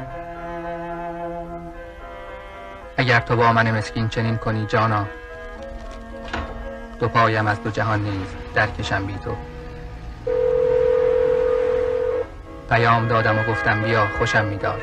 [2.96, 5.06] اگر تو با من مسکین چنین کنی جانا.
[7.00, 9.36] دو پایم از دو جهان نیز درکشم بی تو.
[12.70, 14.82] پیام دادم و گفتم بیا خوشم میدار.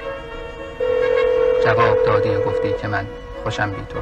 [1.65, 3.07] جواب دادی و گفتی که من
[3.43, 3.99] خوشم بی تو.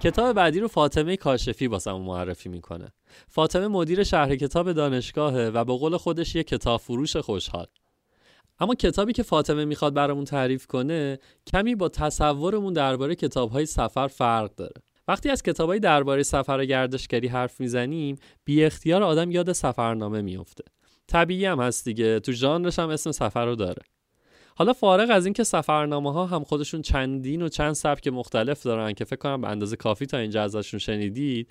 [0.00, 2.88] کتاب بعدی رو فاطمه کاشفی باسم معرفی می‌کنه.
[3.28, 7.66] فاطمه مدیر شهر کتاب دانشگاهه و به قول خودش یه کتاب فروش خوشحال.
[8.60, 14.54] اما کتابی که فاطمه می‌خواد برامون تعریف کنه کمی با تصورمون درباره کتابهای سفر فرق
[14.54, 14.82] داره.
[15.08, 20.64] وقتی از کتابهای درباره سفر و گردشگری حرف می‌زنیم بی اختیار آدم یاد سفرنامه میفته
[21.06, 23.82] طبیعی هم هست دیگه تو ژانرش هم اسم سفر رو داره.
[24.54, 29.04] حالا فارغ از اینکه سفرنامه ها هم خودشون چندین و چند سبک مختلف دارن که
[29.04, 31.50] فکر کنم به اندازه کافی تا اینجا ازشون شنیدید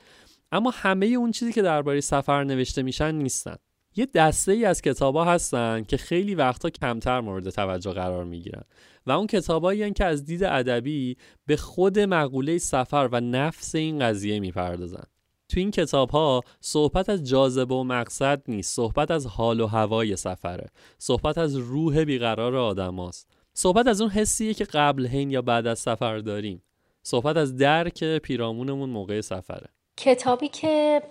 [0.52, 3.56] اما همه اون چیزی که درباره سفر نوشته میشن نیستن.
[3.96, 8.64] یه دسته ای از کتابا هستن که خیلی وقتا کمتر مورد توجه قرار می‌گیرن.
[9.06, 14.40] و اون کتابایی که از دید ادبی به خود مقوله سفر و نفس این قضیه
[14.40, 15.04] می‌پردازن.
[15.50, 20.16] تو این کتاب ها صحبت از جاذبه و مقصد نیست صحبت از حال و هوای
[20.16, 20.68] سفره
[20.98, 23.28] صحبت از روح بیقرار آدم هاست.
[23.54, 26.64] صحبت از اون حسیه که قبل هین یا بعد از سفر داریم.
[27.04, 29.68] صحبت از درک پیرامونمون موقع سفره.
[30.00, 31.02] کتابی که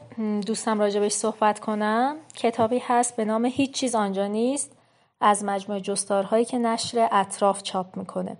[0.46, 4.72] دوستم راجبش صحبت کنم کتابی هست به نام هیچ چیز آنجا نیست
[5.20, 8.36] از مجموعه جستارهایی که نشر اطراف چاپ می‌کنه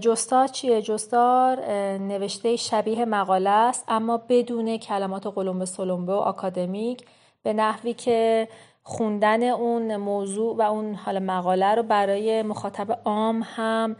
[0.00, 1.60] جستار چیه؟ جستار
[1.98, 7.04] نوشته شبیه مقاله است اما بدون کلمات قلمبه سلمبه و آکادمیک
[7.42, 8.48] به نحوی که
[8.82, 13.96] خوندن اون موضوع و اون حال مقاله رو برای مخاطب عام هم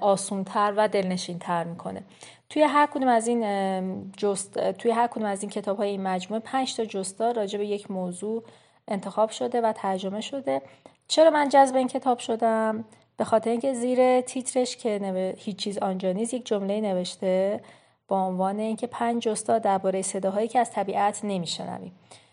[0.00, 2.02] آسونتر و دلنشینتر می‌کنه
[2.48, 6.42] توی هر کدوم از این جست توی هر کدوم از این کتاب های این مجموعه
[6.44, 8.42] پنج تا جستار راجع به یک موضوع
[8.88, 10.62] انتخاب شده و ترجمه شده.
[11.08, 12.84] چرا من جذب این کتاب شدم؟
[13.16, 17.60] به خاطر اینکه زیر تیترش که هیچ چیز آنجا نیست یک جمله نوشته
[18.08, 21.92] با عنوان اینکه پنج استاد درباره صداهایی که از طبیعت نمیشنویم.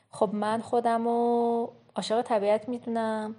[0.09, 3.35] خب من خودم رو عاشق طبیعت می‌دونم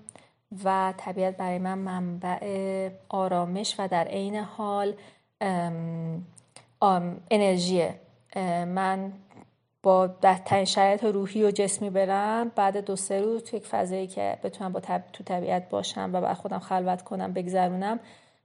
[0.65, 4.95] و طبیعت برای من منبع آرامش و در عین حال
[7.31, 7.95] انرژیه.
[8.67, 9.13] من
[9.83, 14.39] با بهترین شرایط روحی و جسمی برم بعد دو سه روز تو یک فضایی که
[14.43, 14.81] بتونم با
[15.13, 18.01] تو طبیعت باشم و بعد خودم خلوت کنم بگذرونم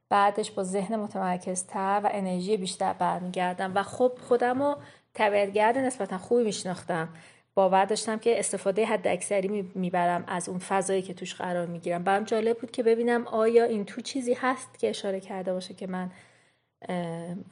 [0.10, 3.72] بعدش با ذهن متمرکزتر و انرژی بیشتر برمیگردم.
[3.76, 4.76] و خب خودم رو
[5.14, 7.10] طبیعتگرد نسبتا خوبی میشناختم.
[7.56, 12.04] باور داشتم که استفاده حد اکثری می‌برم از اون فضایی که توش قرار می‌گیرم.
[12.04, 15.88] برام جالب بود که ببینم آیا این تو چیزی هست که اشاره کرده باشه که
[15.88, 16.12] من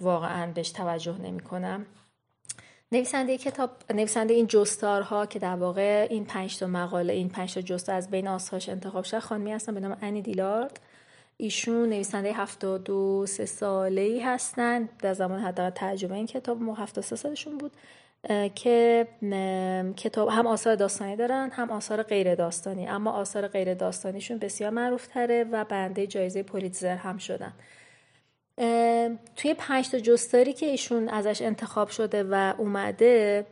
[0.02, 1.86] واقعا بهش توجه نمی کنم.
[2.92, 7.62] نویسنده کتاب نویسنده این جستارها که در واقع این پنج تا مقاله این پنج تا
[7.62, 10.80] جستار از بین آسهاش انتخاب شد خانمی هستن به نام انی دیلارد.
[11.38, 17.16] ایشون نویسنده 72 سه ساله ای هستن در زمان حداقل ترجمه این کتاب مو 73
[17.16, 17.72] سالشون بود
[18.56, 19.08] که
[19.98, 25.08] کتاب هم آثار داستانی دارن هم آثار غیر داستانی اما آثار غیر داستانیشون بسیار معروف
[25.08, 27.54] تره و برنده جایزه پولیتزر هم شدن.
[29.36, 33.46] توی پنج تا جستاری که ایشون ازش انتخاب شده و اومده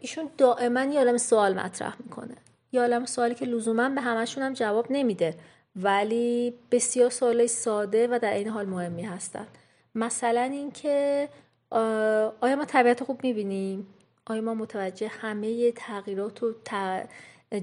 [0.00, 2.34] ایشون دائما یه عالم سوال مطرح می‌کنه.
[2.72, 5.34] یه عالم سوالی که لزوما به همشون هم جواب نمیده
[5.76, 9.46] ولی بسیار سوالای ساده و در این حال مهمی هستن.
[9.94, 11.28] مثلا اینکه
[12.40, 13.86] آیا ما طبیعت خوب می‌بینیم؟
[14.26, 16.54] آیا ما متوجه همه تغییرات و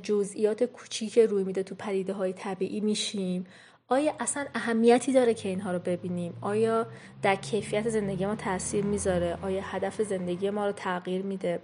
[0.04, 3.46] جزئیات کوچیک روی میده تو پدیده های طبیعی میشیم؟
[3.92, 6.88] آیا اصلا اهمیتی داره که اینها رو ببینیم؟ آیا
[7.22, 11.60] در کیفیت زندگی ما تاثیر می‌ذاره؟ آیا هدف زندگی ما رو تغییر میده؟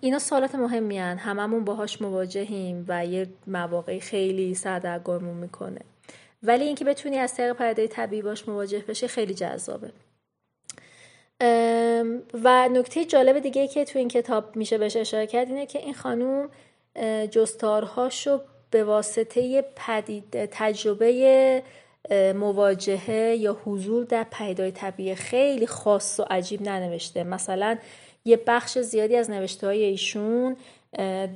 [0.00, 1.16] اینا سوالات مهمی هن.
[1.16, 5.80] هممون باهاش مواجهیم و یه مواقعی خیلی سردرگمون می‌کنه.
[6.42, 9.92] ولی اینکه بتونی از طریق پرده طبیعی باش مواجه بشه خیلی جذابه.
[12.44, 15.94] و نکته جالب دیگه که تو این کتاب میشه بهش اشاره کرد اینه که این
[15.94, 16.48] خانوم
[17.30, 18.40] جستارهاشو
[18.74, 21.62] به واسطه پدید تجربه
[22.34, 27.24] مواجهه یا حضور در پیدای طبیعی خیلی خاص و عجیب ننوشته.
[27.24, 27.78] مثلا
[28.24, 30.56] یه بخش زیادی از نوشته های ایشون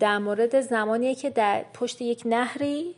[0.01, 2.95] در مورد زمانیه که در پشت یک نهری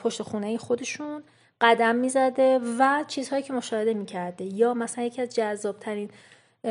[0.00, 1.22] پشت خونه خودشون
[1.60, 4.44] قدم می‌زده و چیزهایی که مشاهده می‌کرده.
[4.44, 6.10] یا مثلا یکی از جذابترین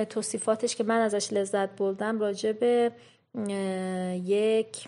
[0.09, 2.91] توصیفاتش که من ازش لذت بردم راجع به
[4.25, 4.87] یک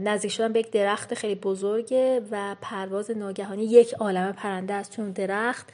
[0.00, 5.10] نزدیک شدن به یک درخت خیلی بزرگه و پرواز ناگهانی یک عالمه پرنده از اون
[5.10, 5.68] درخت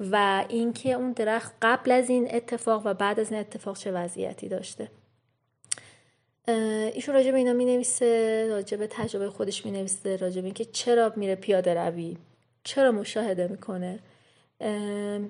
[0.00, 4.48] و اینکه اون درخت قبل از این اتفاق و بعد از این اتفاق چه وضعیتی
[4.48, 4.88] داشته.
[6.94, 10.64] ایشون راجع به اینا می نویسه راجع به تجربه خودش می نویسه راجع به اینکه
[10.64, 12.16] چرا میره پیاده روی
[12.64, 13.98] چرا مشاهده می‌کنه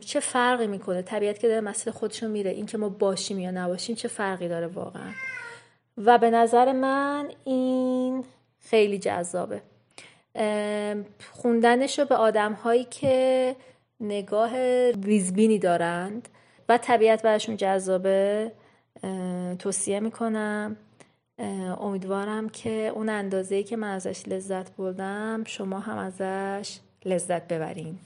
[0.01, 4.09] چه فرقی می‌کنه؟ طبیعت که داره مسیر خودشون میره اینکه ما باشیم یا نباشیم چه
[4.09, 5.11] فرقی داره واقعا؟
[5.99, 8.25] و به نظر من این
[8.61, 9.63] خیلی جذابه.
[11.33, 13.57] خوندنش رو به آدم هایی که
[14.01, 14.57] نگاه
[14.91, 16.29] ریزبینی دارند
[16.69, 18.53] و طبیعت برشون جذابه
[19.59, 20.77] توصیه می‌کنم.
[21.81, 27.99] امیدوارم که اون اندازه‌ای که من ازش لذت بردم شما هم ازش لذت ببرین.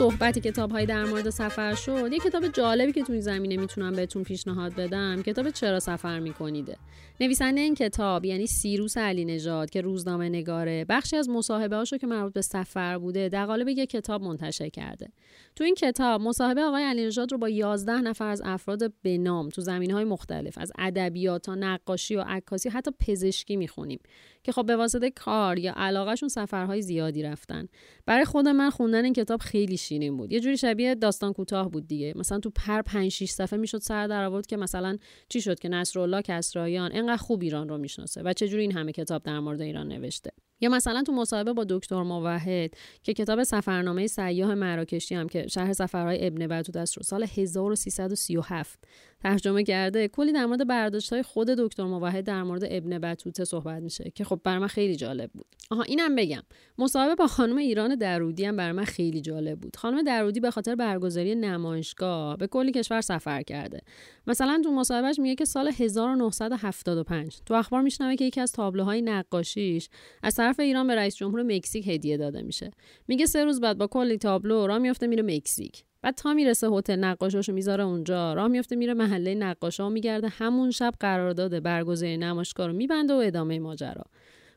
[0.00, 3.92] صحبت کتاب های در مورد سفر شد یه کتاب جالبی که تو این زمینه می‌تونم
[3.92, 6.76] بهتون پیشنهاد بدم کتاب چرا سفر میکنیده.
[7.20, 12.06] نویسنده این کتاب یعنی سیروس علی نژاد که روزنامه نگاره بخشی از مصاحبه هاشو که
[12.06, 15.08] مربوط به سفر بوده در قالب یک کتاب منتشر کرده.
[15.56, 19.48] تو این کتاب مصاحبه آقای علی نژاد رو با 11 نفر از افراد به نام
[19.48, 23.98] تو زمین های مختلف از ادبیات تا نقاشی و عکاسی حتی پزشکی می‌خونیم.
[24.42, 27.68] که خب به واسطه کار یا علاقهشون سفرهای زیادی رفتن.
[28.06, 30.32] برای خود من خوندن این کتاب خیلی شیرین بود.
[30.32, 32.12] یه جوری شبیه داستان کوتاه بود دیگه.
[32.16, 34.96] مثلا تو پر 5 6 صفحه می‌شد سر در آورد که مثلا
[35.28, 39.22] چی شد که نصرالله کسرایان انقدر خوب ایران رو می‌شناسه و چجوری این همه کتاب
[39.22, 40.30] در مورد ایران نوشته.
[40.60, 45.72] یا مثلا تو مصاحبه با دکتر موحد که کتاب سفرنامه سیاه مراکشی هم که شهر
[45.72, 48.78] سفرهای ابن بطوطه است رو سال 1337
[49.22, 53.82] ترجمه کرده کلی در مورد برداشت های خود دکتر موحد در مورد ابن بطوطه صحبت
[53.82, 55.46] میشه که خب بر من خیلی جالب بود.
[55.70, 56.42] آها اینم بگم.
[56.78, 59.76] مصاحبه با خانم ایران درودی هم بر من خیلی جالب بود.
[59.76, 63.80] خانم درودی به خاطر برگزاری نمایشگاه به کلی کشور سفر کرده.
[64.26, 69.88] مثلا تو مصاحبهش میگه که سال 1975 تو اخبار میشنوه که یکی از تابلوهای نقاشیش
[70.22, 72.70] از طرف ایران به رئیس جمهور مکزیک هدیه داده میشه.
[73.08, 75.84] میگه سه روز بعد با کلی تابلو راه میفته میره مکزیک.
[76.02, 78.34] بعد تا می‌رسه هتل نقاشاشو می‌ذاره اونجا.
[78.34, 80.28] راه میفته میره محله نقاشا میگرده.
[80.28, 84.04] همون شب قرارداد برگزاری نمایشگاه رو میبنده و ادامه ماجرا.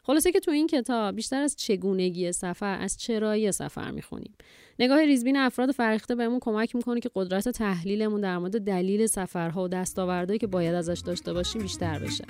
[0.03, 4.35] خلاصه که تو این کتاب بیشتر از چگونگی سفر از چرایی سفر می‌خونیم.
[4.79, 9.67] نگاه ریزبین افراد فرخته بهمون کمک می‌کنه که قدرت تحلیلمون در مورد دلیل سفرها و
[9.67, 12.25] دستاوردهایی که باید ازش داشته باشیم بیشتر بشه.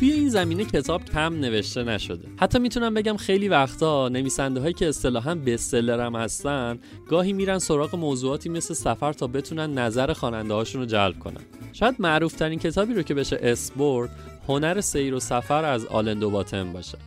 [0.00, 2.28] توی این زمینه کتاب کم نوشته نشده.
[2.36, 6.78] حتی می‌تونم بگم خیلی وقتا نویسنده هایی که اصطلاحا بستسلر هم هستن
[7.08, 11.40] گاهی میرن سراغ موضوعاتی مثل سفر تا بتونن نظر خواننده هاشون رو جلب کنن.
[11.72, 14.10] شاید معروف ترین کتابی رو که بشه اسپورت
[14.48, 16.98] هنر سیر و سفر از آلندو باتن باشه.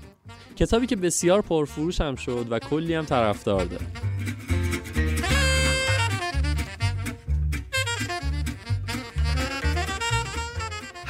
[0.56, 3.86] کتابی که بسیار پرفروش هم شد و کلی هم طرفدار داره.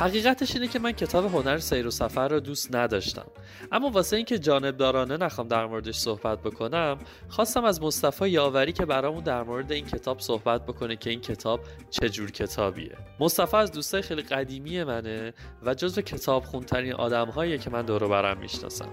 [0.04, 3.26] حقیقتش اینه که من کتاب هنر سیر و سفر رو دوست نداشتم.
[3.72, 7.00] اما واسه اینکه جانبدارانه نخوام در موردش صحبت بکنم
[7.30, 11.60] خواستم از مصطفی یاوری که برامون در مورد این کتاب صحبت بکنه که این کتاب
[11.90, 12.98] چه جور کتابیه.
[13.20, 15.34] مصطفی از دوستای خیلی قدیمی منه
[15.66, 18.90] و جزو کتاب خونترین آدمهاییه که من دور برم می‌شناسم.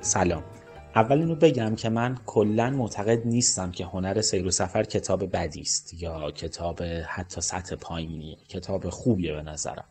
[0.00, 0.44] سلام.
[0.94, 5.60] اول اینو بگم که من کلا معتقد نیستم که هنر سیر و سفر کتاب بدی
[5.60, 9.84] است یا کتاب حتی سطح پایینی کتاب خوبیه به نظرم.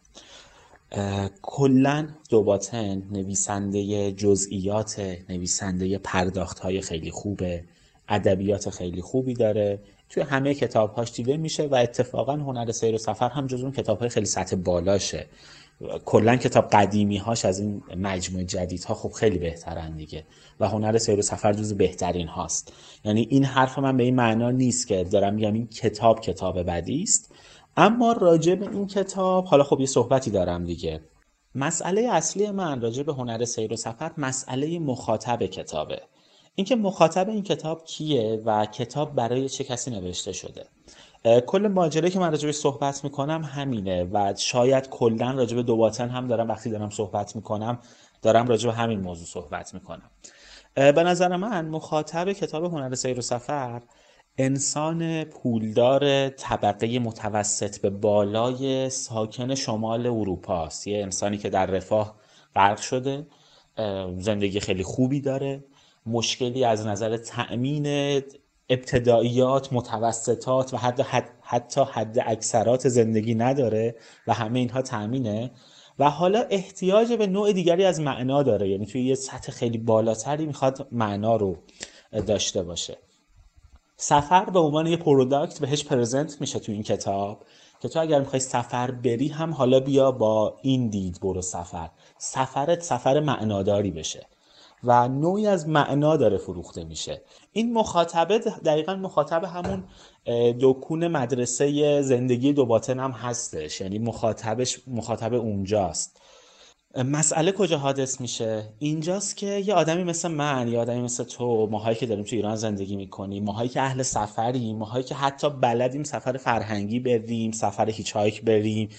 [1.42, 7.64] کلا دوباتن نویسنده جزئیات نویسنده پرداخت های خیلی خوبه
[8.10, 9.80] ادبیات خیلی خوبی داره.
[10.10, 14.00] توی همه کتابهاش دیده میشه و اتفاقا هنر سیر و سفر هم جز اون کتاب
[14.00, 15.26] های خیلی سطح بالاشه.
[16.06, 20.24] کلا کتاب قدیمی هاش از این مجموعه جدید ها خب خیلی بهترن دیگه
[20.60, 22.74] و هنر سیر و سفر جز بهترین هاست.
[23.06, 27.04] یعنی این حرف من به این معنا نیست که دارم میگم این کتاب کتاب بدی
[27.04, 27.32] است
[27.80, 31.02] اما راجع به این کتاب حالا خب یه صحبتی دارم دیگه.
[31.56, 36.02] مسئله اصلی من راجع به هنر سیر و سفر مسئله مخاطب کتابه.
[36.56, 40.66] اینکه مخاطب این کتاب کیه و کتاب برای چه کسی نوشته شده.
[41.46, 46.48] کل ماجرایی که من به صحبت می‌کنم همینه و شاید کلا به دوباتن هم دارم
[46.48, 47.80] وقتی دارم صحبت می‌کنم
[48.22, 50.12] دارم راجع به همین موضوع صحبت می‌کنم.
[50.76, 53.82] به نظر من مخاطب کتاب هنر سیر و سفر
[54.40, 60.88] انسان پولدار طبقه متوسط به بالای ساکن شمال اروپا است.
[60.88, 62.16] یه انسانی که در رفاه
[62.56, 63.28] غرق شده
[64.18, 65.64] زندگی خیلی خوبی داره.
[66.06, 67.88] مشکلی از نظر تأمین
[68.70, 73.96] ابتداییات متوسطات و حتی حد حتی حد اکثرات زندگی نداره
[74.28, 75.52] و همه اینها تأمینه.
[76.00, 78.70] و حالا احتیاج به نوع دیگری از معنا داره.
[78.70, 81.58] یعنی توی یه سطح خیلی بالاتری می‌خواد معنا رو
[82.28, 82.98] داشته باشه.
[84.00, 87.44] سفر به عنوان یه پروداکت بهش پرزنت میشه تو این کتاب
[87.80, 91.90] که تو اگر می‌خوای سفر بری هم حالا بیا با این دید برو سفر.
[92.18, 94.28] سفرت سفر معناداری بشه
[94.84, 97.22] و نوعی از معنا داره فروخته میشه.
[97.52, 99.84] این مخاطبه دقیقا مخاطب همون
[100.62, 103.82] دکون مدرسه زندگی دو باطن هم هستش.
[103.82, 106.22] یعنی مخاطبش مخاطب اونجاست.
[106.96, 111.96] مسئله کجا حادث میشه؟ اینجاست که یه آدمی مثل من یه آدمی مثل تو ماهایی
[111.98, 116.38] که داریم تو ایران زندگی می‌کنیم ماهایی که اهل سفریم ماهایی که حتی بلدیم سفر
[116.38, 118.14] فرهنگی بریم سفر هیچ
[118.44, 118.90] بریم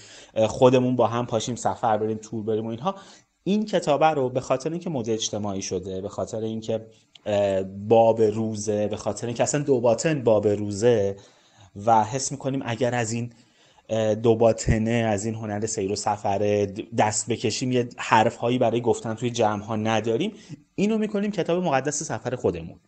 [0.47, 2.95] خودمون با هم پاشیم سفر بریم تور بریم و اینها.
[3.43, 6.85] این کتابه رو به خاطر اینکه مد اجتماعی شده به خاطر اینکه
[7.87, 11.15] باب روزه به خاطر اینکه اصلا دو باطن باب روزه
[11.85, 13.33] و حس می‌کنیم اگر از این
[14.23, 16.67] دو باطنه از این هنر سیر و سفر
[16.97, 20.33] دست بکشیم یه حرف هایی برای گفتن توی جمع ها نداریم.
[20.75, 22.79] اینو می‌کنیم کتاب مقدس سفر خودمون.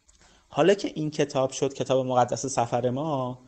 [0.49, 3.39] حالا که این کتاب شد کتاب مقدس سفر ما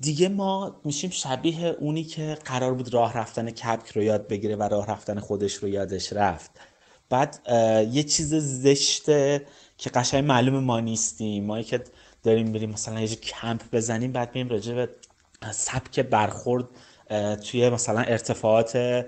[0.00, 4.62] دیگه ما میشیم شبیه اونی که قرار بود راه رفتن کپک رو یاد بگیره و
[4.62, 6.50] راه رفتن خودش رو یادش رفت.
[7.10, 7.40] بعد
[7.92, 9.46] یه چیز زشته
[9.78, 11.44] که قشنگ معلوم ما نیستیم.
[11.44, 11.84] ما که
[12.22, 14.88] داریم میریم مثلا یه کمپ بزنیم بعد میریم راجع به
[15.50, 16.64] سبک برخورد
[17.50, 19.04] توی مثلا ارتفاعات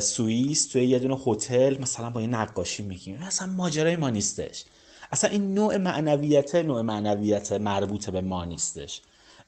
[0.00, 3.22] سوئیس توی یه دونه هتل مثلا با یه نقاشی میگیم.
[3.22, 4.64] اصلا ماجرای ما نیستش.
[5.12, 9.00] اصلا این نوع معنویت نوع معنویت مربوط به ما نیستش.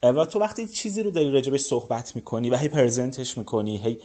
[0.02, 3.98] و تو وقتی چیزی رو داری راجبش صحبت می‌کنی و هی پرزنتش می‌کنی هی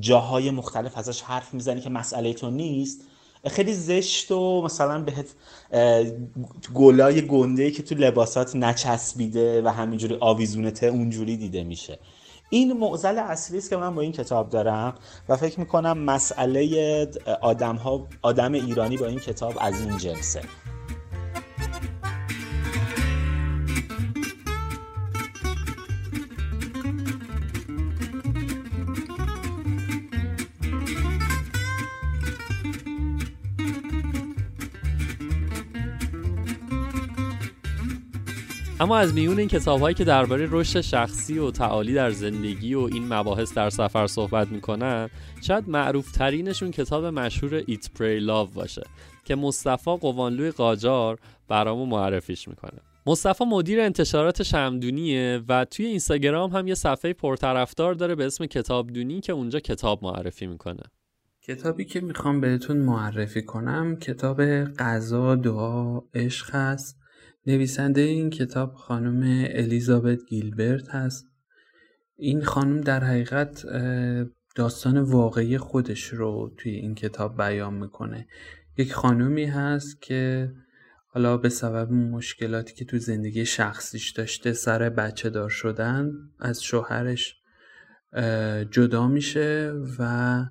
[0.00, 3.00] جاهای مختلف ازش حرف می‌زنی که مسئله تو نیست
[3.48, 5.26] خیلی زشت و مثلا بهت
[6.74, 11.98] گلای گنده که تو لباسات نچسبیده و همینجوری آویزونته اونجوری دیده میشه.
[12.50, 14.94] این معضل اصلی است که من با این کتاب دارم
[15.28, 17.08] و فکر می‌کنم مسئله
[17.40, 20.40] آدم, ها، آدم ایرانی با این کتاب از این جنسه.
[38.86, 42.80] اما از میون این کتاب هایی که درباره رشد شخصی و تعالی در زندگی و
[42.80, 45.10] این مباحث در سفر صحبت می‌کنن
[45.42, 48.82] شاید معروف ترینشون کتاب مشهور ایت پری لاو باشه
[49.24, 51.18] که مصطفی قوانلوی قاجار
[51.48, 52.80] برامو معرفیش می‌کنه.
[53.06, 59.20] مصطفی مدیر انتشارات شمدونیه و توی اینستاگرام هم یه صفحه پرطرفدار داره به اسم کتابدونی
[59.20, 60.82] که اونجا کتاب معرفی می‌کنه.
[61.42, 64.42] کتابی که می‌خوام بهتون معرفی کنم کتاب
[64.78, 67.05] قضا دعا عشق هست.
[67.46, 71.26] نویسنده این کتاب خانم الیزابت گیلبرت هست.
[72.16, 73.66] این خانم در حقیقت
[74.56, 78.26] داستان واقعی خودش رو توی این کتاب بیان می‌کنه.
[78.76, 80.52] یک خانومی هست که
[81.08, 87.34] حالا به سبب مشکلاتی که تو زندگی شخصیش داشته سر بچه دار شدن از شوهرش
[88.70, 90.44] جدا میشه و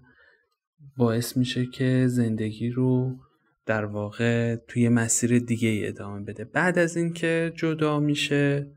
[0.98, 3.18] باعث میشه که زندگی رو
[3.66, 6.44] در واقع توی مسیر دیگه ای ادامه بده.
[6.44, 8.72] بعد از اینکه جدا میشه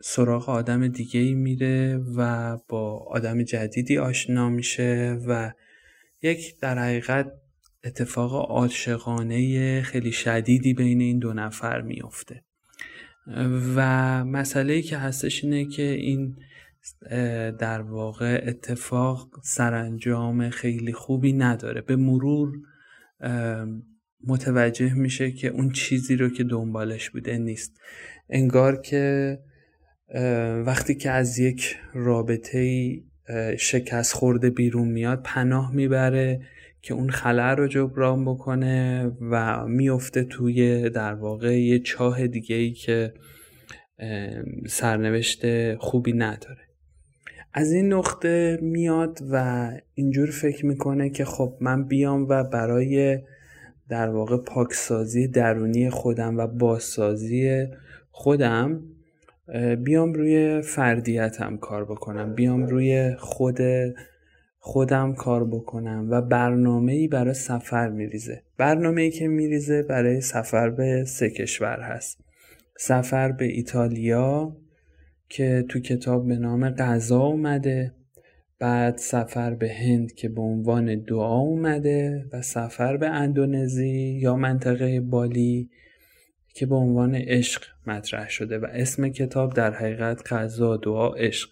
[0.00, 5.52] سراغ آدم دیگه ای میره و با آدم جدیدی آشنا میشه و
[6.22, 7.32] یک در حقیقت
[7.84, 12.44] اتفاق عاشقانه خیلی شدیدی بین این دو نفر میفته
[13.76, 16.36] و مسئله ای که هستش اینه که این
[17.58, 21.80] در واقع اتفاق سرانجام خیلی خوبی نداره.
[21.80, 22.52] به مرور
[24.24, 27.80] متوجه میشه که اون چیزی رو که دنبالش بوده نیست.
[28.30, 29.38] انگار که
[30.66, 32.90] وقتی که از یک رابطه
[33.58, 36.40] شکست خورده بیرون میاد پناه می‌بره
[36.82, 42.72] که اون خلع رو جبران بکنه و میفته توی در واقع یه چاه دیگه ای
[42.72, 43.14] که
[44.66, 46.65] سرنوشت خوبی نداره.
[47.58, 53.18] از این نقطه میاد و اینجور فکر می‌کنه که خب من بیام و برای
[53.88, 57.66] در واقع پاکسازی درونی خودم و بازسازی
[58.10, 58.82] خودم
[59.84, 63.58] بیام روی فردیتم کار بکنم بیام روی خود
[64.58, 68.42] خودم کار بکنم و برنامه ای برای سفر میریزه.
[68.58, 72.20] برنامه ای که میریزه برای سفر به سه کشور هست.
[72.78, 74.56] سفر به ایتالیا
[75.28, 77.92] که تو کتاب به نام غذا اومده
[78.58, 85.00] بعد سفر به هند که به عنوان دعا اومده و سفر به اندونزی یا منطقه
[85.00, 85.70] بالی
[86.54, 91.48] که به عنوان عشق مطرح شده و اسم کتاب در حقیقت غذا دعا عشق.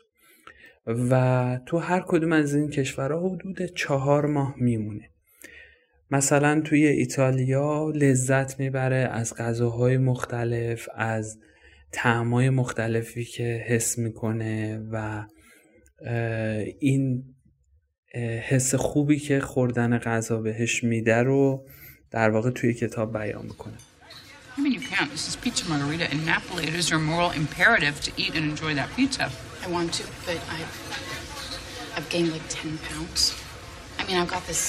[0.87, 5.11] و تو هر کدوم از این کشورها حدود چهار ماه میمونه.
[6.11, 11.39] مثلا توی ایتالیا لذت می‌بره از غذاهای مختلف از
[11.95, 15.25] تعمای مختلفی که حس می‌کنه و
[16.81, 17.35] این
[18.49, 21.69] حس خوبی که خوردن غذا بهش میده رو
[22.11, 23.75] در واقع توی کتاب بیان می‌کنه
[24.57, 25.11] I mean, you can't.
[25.11, 26.63] This is pizza margarita in Napoli.
[26.73, 29.27] It is your moral imperative to eat and enjoy that pizza.
[29.65, 30.75] I want to, but I've
[31.97, 33.21] I've gained like ten pounds.
[33.99, 34.65] I mean, I've got this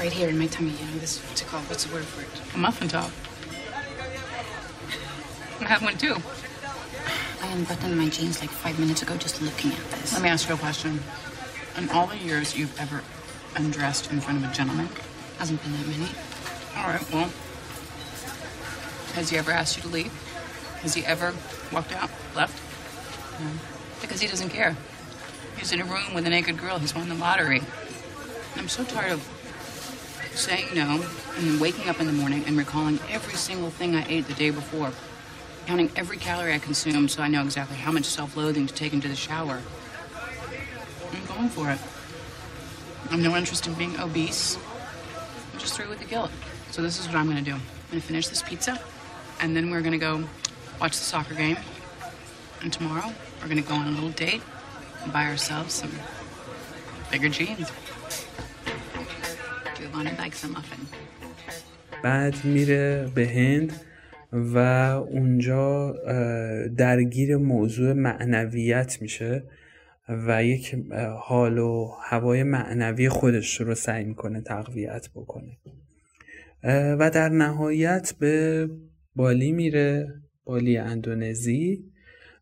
[0.00, 0.72] right here in my tummy.
[0.80, 1.64] You know, this what's it called?
[1.70, 2.30] What's the word for it?
[2.56, 3.10] A muffin top.
[5.60, 6.16] I have one too.
[7.42, 10.12] I unbuttoned my jeans like five minutes ago just looking at this.
[10.12, 11.00] Let me ask you a question.
[11.76, 13.02] In all the years you've ever
[13.56, 14.88] undressed in front of a gentleman,
[15.38, 16.08] Hasn't been that many.
[16.76, 17.30] all right, well,
[19.14, 20.12] has he ever asked you to leave?
[20.82, 21.32] Has he ever
[21.72, 22.60] walked out, left?
[23.40, 23.46] No.
[24.00, 24.76] Because he doesn't care.
[25.56, 26.78] He's in a room with a naked girl.
[26.78, 27.62] He's won the lottery.
[28.56, 29.22] I'm so tired of
[30.34, 31.04] saying no
[31.36, 34.34] and then waking up in the morning and recalling every single thing I ate the
[34.34, 34.92] day before,
[35.67, 39.07] counting every calorie I consumed so I know exactly how much self-loathing to take into
[39.07, 39.61] the shower.
[41.11, 41.79] I'm going for it.
[43.11, 44.57] I'm no interest in being obese.
[45.53, 46.31] I'm just through with the guilt.
[46.71, 47.53] So this is what I'm going to do.
[47.53, 48.79] I'm going to finish this pizza,
[49.39, 50.23] and then we're going to go
[50.81, 51.57] watch the soccer game.
[52.61, 54.41] And tomorrow, we're going to go on a little date
[55.03, 55.91] and buy ourselves some
[57.11, 57.71] bigger jeans.
[59.75, 60.87] Giovanni likes a muffin.
[62.03, 63.81] بعد میره به هند
[64.32, 64.58] و
[65.08, 65.92] اونجا
[66.76, 69.42] درگیر موضوع معنویت میشه
[70.08, 70.76] و یک
[71.18, 75.56] حال و هوای معنوی خودش رو سعی می‌کنه تقویت بکنه.
[76.64, 78.68] و در نهایت به
[79.16, 80.14] بالی میره
[80.44, 81.84] بالی اندونزی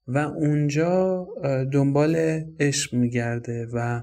[0.08, 1.28] و اونجا
[1.72, 2.16] دنبال
[2.60, 4.02] عشق میگرده و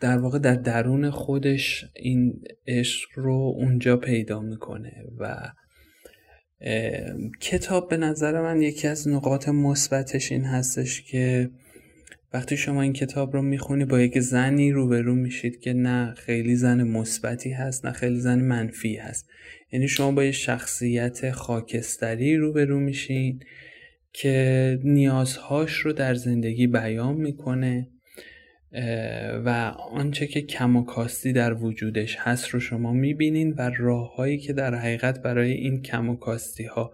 [0.00, 5.36] در واقع در درون خودش این عشق رو اونجا پیدا می‌کنه و
[7.40, 11.50] کتاب به نظر من یکی از نقاط مثبتش این هستش که
[12.32, 16.82] وقتی شما این کتاب رو می‌خونی با یک زنی روبرو میشید که نه خیلی زن
[16.82, 19.28] مثبتی هست نه خیلی زن منفی هست.
[19.72, 23.40] یعنی شما با یه شخصیت خاکستری روبرو میشین
[24.12, 27.88] که نیازهاش رو در زندگی بیان می‌کنه.
[29.44, 34.52] و آنچه که کم و کاستی در وجودش هست رو شما می‌بینین و راههایی که
[34.52, 36.92] در حقیقت برای این کم و کاستی ها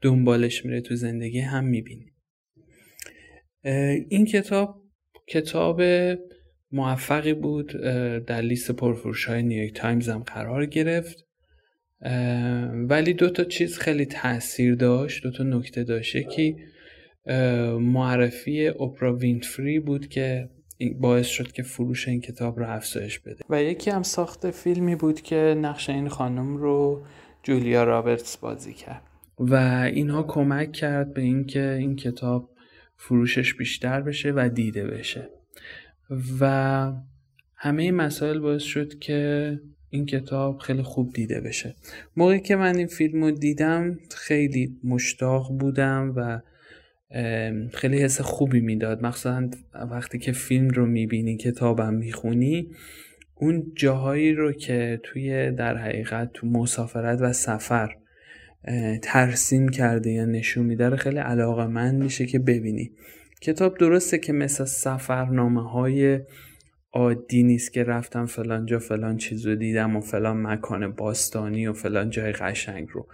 [0.00, 2.10] دنبالش میره تو زندگی هم می‌بینین.
[4.08, 4.82] این کتاب
[5.26, 5.82] کتاب
[6.72, 7.66] موفقی بود
[8.26, 11.26] در لیست پرفروش های نیویورک تایمز هم قرار گرفت.
[12.88, 15.22] ولی دو تا چیز خیلی تاثیر داشت.
[15.22, 16.16] دو تا نکته داشت.
[17.26, 20.48] اه، معرفی اپرا وینفری بود که
[20.90, 23.44] باعث شد که فروش این کتاب رو افزایش بده.
[23.50, 27.02] و یکی هم ساخت فیلمی بود که نقش این خانم رو
[27.42, 29.02] جولیا رابرتس بازی کرد.
[29.38, 29.54] و
[29.94, 32.50] اینها کمک کرد به اینکه این کتاب
[32.96, 35.28] فروشش بیشتر بشه و دیده بشه.
[36.40, 36.92] و
[37.56, 39.60] همه این مسائل باعث شد که
[39.90, 41.74] این کتاب خیلی خوب دیده بشه.
[42.16, 46.40] موقعی که من این فیلم رو دیدم خیلی مشتاق بودم و
[47.72, 49.02] خیلی حس خوبی می‌داد.
[49.02, 49.50] مخصوصا
[49.90, 52.70] وقتی که فیلم رو می‌بینی کتابم می‌خونی
[53.34, 57.96] اون جاهایی رو که توی در حقیقت تو مسافرت و سفر
[59.02, 62.92] ترسیم کرده یا نشون میده رو خیلی علاقه من میشه که ببینی.
[63.40, 66.20] کتاب درسته که مثل سفرنامه های
[66.92, 71.72] عادی نیست که رفتم فلان جا فلان چیز رو دیدم و فلان مکان باستانی و
[71.72, 73.06] فلان جای قشنگ رو.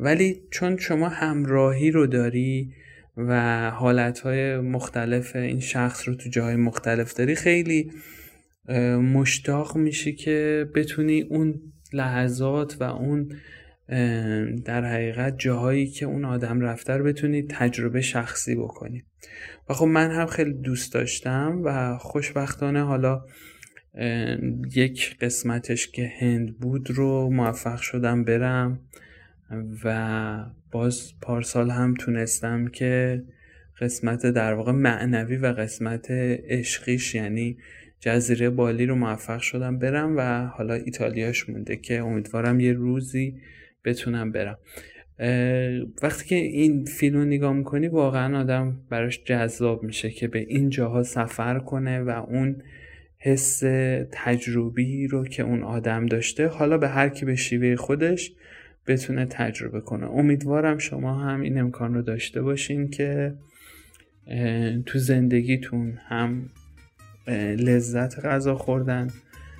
[0.00, 2.72] ولی چون شما همراهی رو داری
[3.16, 7.34] و حالتهای مختلف این شخص رو تو جاهای مختلف داری.
[7.34, 7.92] خیلی
[9.14, 11.60] مشتاق میشی که بتونی اون
[11.92, 13.32] لحظات و اون
[14.64, 19.02] در حقیقت جاهایی که اون آدم رفته بتونی تجربه شخصی بکنی.
[19.68, 23.24] و خب من هم خیلی دوست داشتم و خوشبختانه حالا
[24.74, 28.80] یک قسمتش که هند بود رو موفق شدم برم.
[29.84, 33.22] و باز پارسال هم تونستم که
[33.80, 37.56] قسمت در واقع معنوی و قسمت عشقیش یعنی
[38.00, 43.34] جزیره بالی رو موفق شدم برم و حالا ایتالیاش مونده که امیدوارم یه روزی
[43.84, 44.58] بتونم برم.
[46.02, 50.70] وقتی که این فیلم رو نگاه می‌کنی واقعا آدم براش جذاب میشه که به این
[50.70, 52.62] جاها سفر کنه و اون
[53.18, 53.58] حس
[54.12, 58.32] تجربی رو که اون آدم داشته حالا به هر کی به شیوه خودش
[58.90, 60.10] بتونه تجربه کنه.
[60.10, 63.34] امیدوارم شما هم این امکان رو داشته باشین که
[64.86, 66.48] تو زندگیتون هم
[67.56, 69.08] لذت غذا خوردن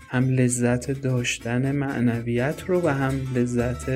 [0.08, 3.90] هم لذت داشتن معنویت رو و هم لذت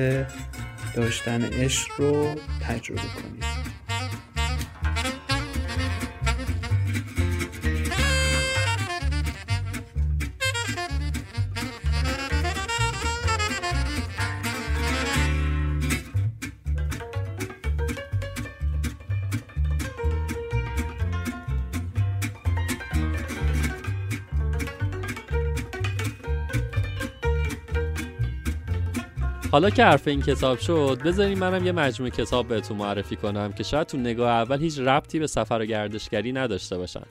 [0.95, 3.84] داشتن عشق رو تجربه کنید.
[29.55, 33.63] حالا که حرف این کتاب شد بذارین منم یه مجموعه کتاب بهتون معرفی کنم که
[33.63, 37.03] شاید تو نگاه اول هیچ ربطی به سفر و گردشگری نداشته باشن.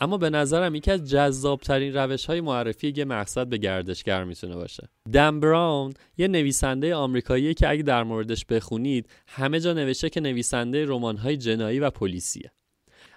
[0.00, 4.88] اما به نظرم یکی از جذابترین روش های معرفی یه مقصد به گردشگر می‌تونه باشه.
[5.12, 10.84] دم براون یه نویسنده آمریکایی که اگه در موردش بخونید همه جا نوشته که نویسنده
[10.84, 12.52] رمان های جنایی و پلیسیه.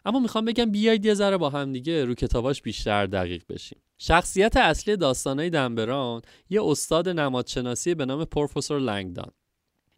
[0.06, 3.80] اما می‌خوام بگم بیاید یه ذره با هم دیگه رو کتاباش بیشتر دقیق بشیم.
[4.02, 9.32] شخصیت اصلی داستانهای دنبران یه استاد نمادشناسی به نام پروفسور لنگدان.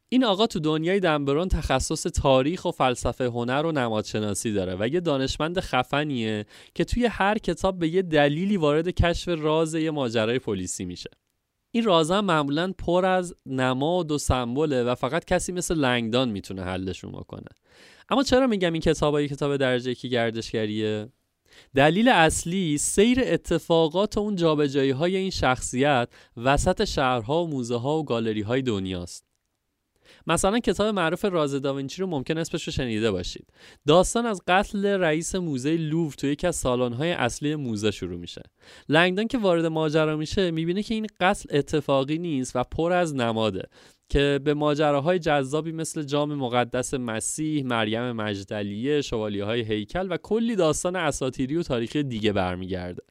[0.10, 5.00] این آقا تو دنیای دنبران تخصص تاریخ و فلسفه هنر و نمادشناسی داره و یه
[5.00, 6.46] دانشمند خفنیه
[6.76, 11.10] که توی هر کتاب به یه دلیلی وارد کشف راز یه ماجرای پلیسی میشه.
[11.72, 17.12] این رازا معمولا پر از نماد و سمبله و فقط کسی مثل لنگدان می‌تونه حلشون
[17.12, 17.50] بکنه.
[18.10, 21.10] اما چرا میگم این کتاب کتاب درجه کی گردشگریه؟
[21.76, 28.06] دلیل اصلی سیر اتفاقات اون جابجایی های این شخصیت وسط شهرها و موزه ها و
[28.06, 29.32] گالری های دنیاست.
[30.28, 33.48] مثلا کتاب معروف راز داوینچی رو ممکن اسمش رو شنیده باشید.
[33.88, 38.42] داستان از قتل رئیس موزه لوور توی یکی از سالن‌های اصلی موزه شروع میشه.
[38.90, 43.70] لنگدان که وارد ماجرا میشه می‌بینه که این قتل اتفاقی نیست و پر از نماده.
[44.12, 50.56] که به ماجراهای جذابی مثل جام مقدس مسیح، مریم مجدلیه، شوالیه های هیکل و کلی
[50.56, 53.04] داستان اساتیری و تاریخی دیگه برمیگرده.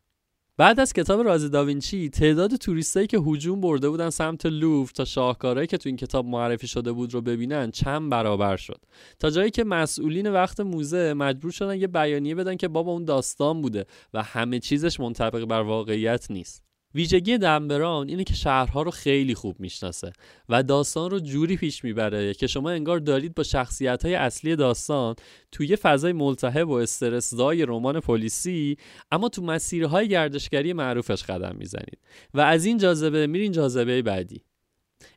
[0.56, 5.66] بعد از کتاب رازی داوینچی تعداد توریستایی که هجوم برده بودن سمت لوف تا شاهکارهایی
[5.66, 8.80] که تو این کتاب معرفی شده بود رو ببینن چند برابر شد
[9.18, 13.60] تا جایی که مسئولین وقت موزه مجبور شدن یه بیانیه بدن که بابا اون داستان
[13.60, 19.34] بوده و همه چیزش منطبق بر واقعیت نیست ویژگی دنبران اینه که شهرها رو خیلی
[19.34, 20.12] خوب می‌شناسه
[20.48, 25.14] و داستان رو جوری پیش می‌بره که شما انگار دارید با شخصیت های اصلی داستان
[25.52, 28.76] توی فضای ملتهب و استرسزای رمان پلیسی
[29.12, 31.98] اما تو مسیرهای گردشگری معروفش قدم می‌زنید.
[32.34, 34.42] و از این جاذبه میرین جاذبه بعدی.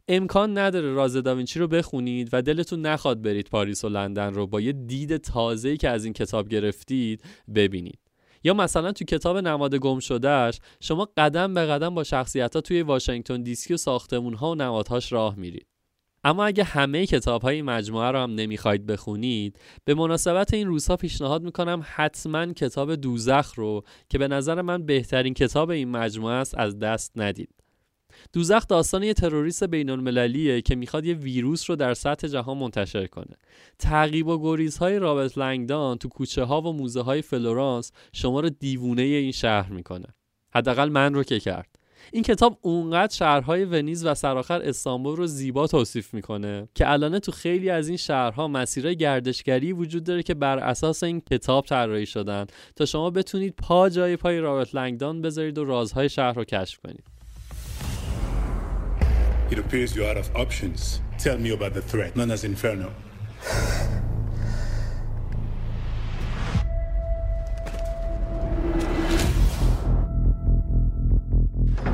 [0.08, 4.62] امکان نداره راز داوینچی رو بخونید و دلتون نخواد برید پاریس و لندن رو با
[4.62, 7.24] یه دید تازه‌ای که از این کتاب گرفتید
[7.56, 8.00] ببینید.
[8.44, 12.82] یا مثلا تو کتاب نماد گم شدهش شما قدم به قدم با شخصیت ها توی
[12.82, 15.68] واشنگتن دیسی و ساختمون ها و نمادهاش راه میرید.
[16.24, 21.44] اما اگه همه کتاب های مجموعه رو هم نمی‌خواید بخونید به مناسبت این روزها پیشنهاد
[21.44, 26.80] می‌کنم حتما کتاب دوزخ رو که به نظر من بهترین کتاب این مجموعه است از
[26.80, 27.63] دست ندید.
[28.34, 33.08] دوزخ داستان یه تروریست بین المللیه که می‌خواد یه ویروس رو در سطح جهان منتشر
[33.08, 33.36] کنه.
[33.80, 39.02] تعقیب و گریزهای رابرت لنگدان تو کوچه ها و موزه های فلورانس شما رو دیوونه
[39.02, 40.08] این شهر می‌کنه.
[40.56, 41.84] حداقل من رو که کرد.
[42.12, 47.32] این کتاب اونقدر شهرهای ونیز و سرآخر استانبول رو زیبا توصیف می‌کنه که الان تو
[47.32, 52.46] خیلی از این شهرها مسیرهای گردشگری وجود داره که بر اساس این کتاب طراحی شدن
[52.76, 57.04] تا شما بتونید پا جای پای رابرت لنگدان بذارید و رازهای شهر رو کشف کنید.
[59.54, 61.00] It appears you're out of options.
[61.20, 62.92] Tell me about the threat known as Inferno.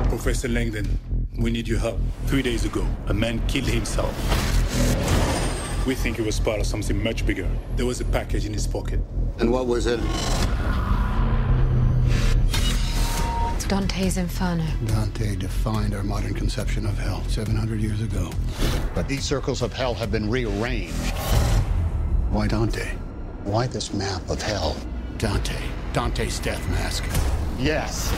[0.08, 0.88] Professor Langdon,
[1.38, 2.00] we need your help.
[2.28, 4.16] Three days ago, a man killed himself.
[5.86, 7.46] We think it was part of something much bigger.
[7.76, 9.00] There was a package in his pocket.
[9.38, 10.00] And what was it?
[13.70, 14.66] Dante's Inferno.
[14.84, 18.32] Dante defined our modern conception of hell 700 years ago.
[18.96, 21.14] But these circles of hell have been rearranged.
[22.32, 22.88] Why Dante?
[23.44, 24.74] Why this map of hell?
[25.18, 25.60] Dante.
[25.92, 27.04] Dante's death mask.
[27.60, 28.12] Yes.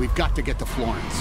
[0.00, 1.16] We've got to get to Florence.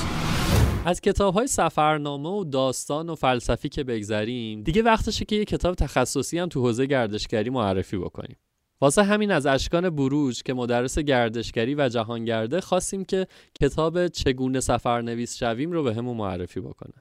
[0.86, 5.76] از کتاب های سفرنامه و داستان و فلسفی که بگذریم دیگه وقتشه که یه کتاب
[5.76, 8.38] تخصصی هم تو حوزه گردشگری معرفی بکنیم
[8.82, 13.28] واسه همین از اشکان بروج که مدرس گردشگری و جهانگرده خواستیم که
[13.62, 16.94] کتاب چگونه سفرنویس شویم رو به همون معرفی بکنه.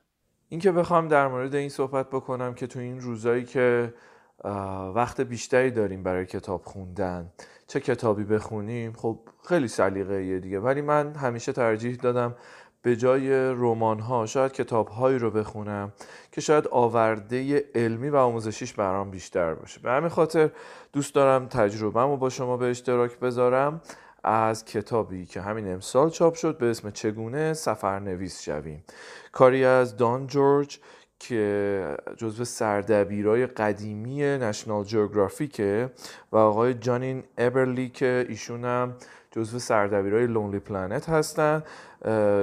[0.49, 3.95] اینکه بخوام در مورد این صحبت بکنم که تو این روزایی که
[4.95, 7.33] وقت بیشتری داریم برای کتاب خوندن
[7.67, 9.19] چه کتابی بخونیم خب
[9.49, 10.61] خیلی سلیقه دیگه.
[10.61, 12.35] ولی من همیشه ترجیح دادم
[12.83, 15.93] به جای رمان ها شاید کتاب هایی رو بخونم
[16.35, 19.81] که شاید آورده علمی و آموزشیش برام بیشتر باشه.
[19.81, 20.51] به همین خاطر
[20.93, 23.81] دوست دارم تجربهمو رو با شما به اشتراک بذارم.
[24.25, 28.85] از کتابی که همین امسال چاپ شد به اسم چگونه سفرنویس شویم.
[29.33, 30.79] کاری از دان جورج
[31.19, 35.91] که جزو سردبیرای قدیمی نشنال جیوگرافیکه
[36.33, 38.95] و آقای جانین ابرلی که ایشون هم
[39.31, 41.63] جزو سردبیرای لونلی پلنت هستن.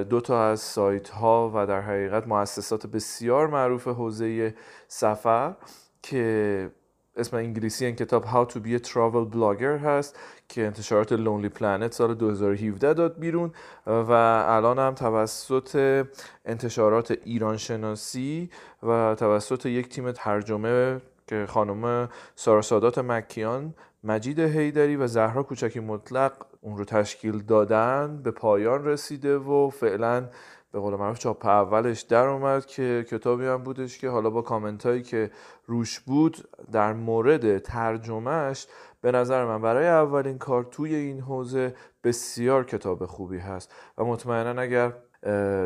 [0.10, 4.54] دو تا از سایت ها و در حقیقت مؤسسات بسیار معروف حوزه
[4.88, 5.56] سفر
[6.02, 6.72] که
[7.16, 10.20] اسم انگلیسی این کتاب How to be a Travel Blogger هست
[10.50, 13.52] که انتشارات لونلی پلنت سال 2017 داد بیرون
[13.88, 14.12] و
[14.48, 16.06] الان هم توسط
[16.46, 18.50] انتشارات ایران شناسی
[18.84, 22.62] و توسط یک تیم ترجمه که خانم سارا
[22.98, 23.74] مکیان
[24.04, 30.30] مجید هیدری و زهرا کوچکی مطلق اون رو تشکیل دادن به پایان رسیده و فعلا
[30.72, 34.86] به قول معروف چاپ اولش در اومد که کتابی هم بودش که حالا با کامنت
[34.86, 35.32] هایی که
[35.66, 38.68] روش بود در مورد ترجمهش
[39.02, 43.74] به نظر من برای اولین کار توی این حوزه بسیار کتاب خوبی هست.
[43.98, 44.94] و مطمئنا اگر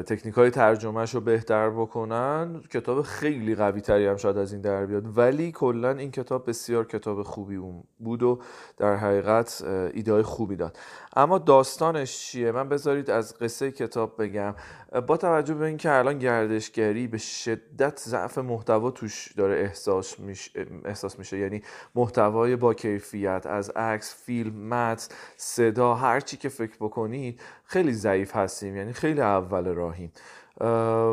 [0.06, 2.62] تکنیک های ترجمهش رو بهتر بکنن.
[2.72, 5.18] کتاب خیلی قوی تری هم شاید از این در بیاد.
[5.18, 7.60] ولی کلا این کتاب بسیار کتاب خوبی
[8.00, 8.40] بود و
[8.78, 9.64] در حقیقت
[9.94, 10.78] ایده خوبی داد.
[11.16, 14.56] اما داستانش چیه؟ من بذارید از قصه کتاب بگم.
[15.02, 21.20] با توجه به اینکه الان گردشگری به شدت ضعف محتوا توش داره احساس میشه, احساس
[21.20, 21.38] میشه.
[21.38, 21.62] یعنی
[21.96, 28.36] محتوای با کیفیت از عکس فیلم متن صدا هر چی که فکر بکنید خیلی ضعیف
[28.36, 28.78] هستیم.
[28.78, 30.12] یعنی خیلی اول راهیم.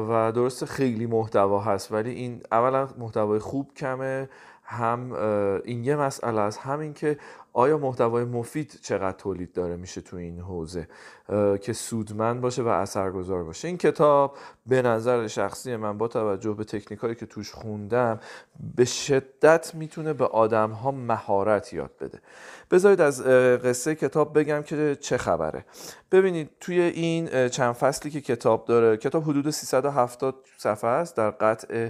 [0.09, 4.28] و درسته خیلی محتوا هست ولی این اولا محتوای خوب کمه.
[4.73, 5.12] هم
[5.65, 6.59] این یه مسئله است.
[6.59, 7.19] همین که
[7.53, 10.89] آیا محتوای مفید چقدر تولید داره میشه تو این حوزه
[11.61, 13.69] که سودمند باشه و اثرگذار باشه.
[13.69, 14.36] این کتاب
[14.66, 18.20] به نظر شخصی من با توجه به تکنیکایی که توش خوندم
[18.77, 22.20] به شدت می‌تونه به آدم ها مهارت یاد بده.
[22.73, 23.23] بذارید از
[23.65, 25.65] قصه کتاب بگم که چه خبره.
[26.12, 31.89] ببینید توی این چند فصلی که کتاب داره کتاب حدود 370 صفحه است در قطع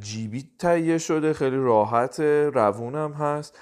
[0.00, 2.20] جیبی تهیه شده خیلی راحت
[2.54, 3.58] روونم هست.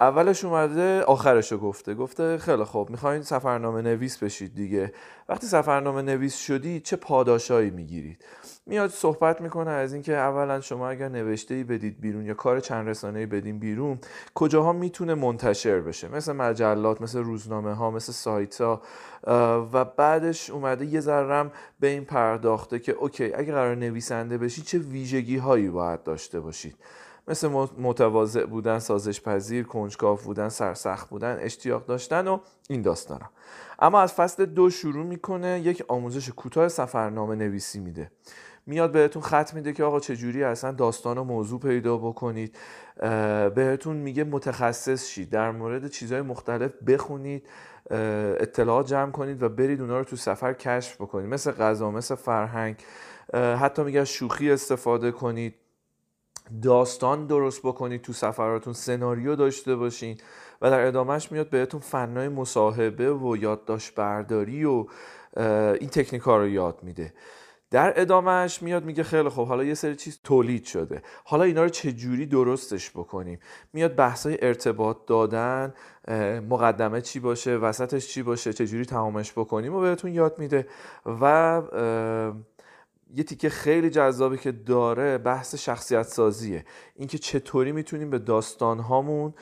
[0.00, 1.94] اولش اومده آخرش رو گفته.
[1.94, 4.92] گفته خیلی خوب می‌خواین سفرنامه نویس بشید دیگه.
[5.28, 8.24] وقتی سفرنامه نویس شدی چه پاداشایی می‌گیرید.
[8.66, 12.88] میاد صحبت می‌کنه از اینکه اولا شما اگر نوشته ای بدید بیرون یا کار چند
[12.88, 13.98] رسانه ای بدین بیرون
[14.34, 18.82] کجاها می‌تونه منتشر بشه؟ مثل مجلات مثل روزنامه ها مثل سایت ها
[19.72, 24.78] و بعدش اومده یه ذرم به این پرداخته که اوکی اگه قرار نویسنده بشی چه
[24.78, 26.76] ویژگی هایی باید داشته باشید؟
[27.28, 32.38] مثل متواضع بودن سازش پذیر کنجکاو بودن سرسخت بودن اشتیاق داشتن و
[32.68, 33.30] این داستانا.
[33.78, 38.10] اما از فصل دو شروع می‌کنه یک آموزش کوتاه سفرنامه نویسی میده.
[38.66, 42.56] میاد بهتون خط میده که آقا چجوری اصلا داستان و موضوع پیدا بکنید.
[43.54, 45.30] بهتون میگه متخصص شید.
[45.30, 47.48] در مورد چیزهای مختلف بخونید
[47.90, 51.30] اطلاعات جمع کنید و برید اونا رو تو سفر کشف بکنید.
[51.30, 52.76] مثل غذا مثل فرهنگ.
[53.34, 55.54] حتی میگه شوخی استفاده کنید.
[56.62, 60.18] داستان درست بکنید تو سفراتون سناریو داشته باشین
[60.62, 64.86] و در ادامهش میاد بهتون فنای مصاحبه و یادداشت برداری و
[65.80, 67.12] این تکنیک ها رو یاد میده.
[67.74, 71.02] در ادامهش میاد میگه خیلی خوب حالا یه سری چیز تولید شده.
[71.24, 73.38] حالا اینا رو چجوری درستش بکنیم؟
[73.72, 75.74] میاد بحثای ارتباط دادن
[76.50, 80.66] مقدمه چی باشه وسطش چی باشه چجوری تمامش بکنیم و بهتون یاد میده.
[81.20, 81.62] و
[83.16, 86.64] یه تیکه خیلی جذابی که داره بحث شخصیت سازیه
[86.96, 89.34] اینکه چطوری می‌تونیم به داستان هامون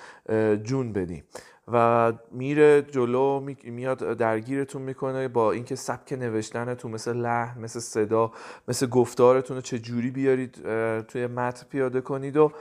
[0.62, 1.24] جون بدیم.
[1.72, 8.32] و میره جلو میاد درگیرتون می‌کنه با اینکه سبک نوشتنتون مثل لحن مثل صدا
[8.68, 10.54] مثل گفتارتون رو چه جوری بیارید
[11.02, 12.52] توی متن پیاده کنید و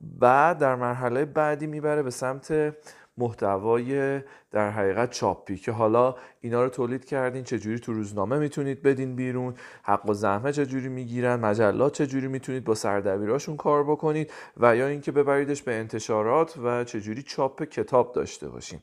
[0.00, 2.74] بعد در مرحله بعدی می‌بره به سمت
[3.18, 4.20] محتوای
[4.50, 9.54] در حقیقت چاپی که حالا اینا رو تولید کردین چجوری تو روزنامه می‌تونید بدین بیرون
[9.82, 15.74] حق‌الزحمه چجوری می‌گیرن مجلات چجوری می‌تونید با سردبیراشون کار بکنید و یا اینکه ببریدش به
[15.74, 18.80] انتشارات و چجوری چاپ کتاب داشته باشین.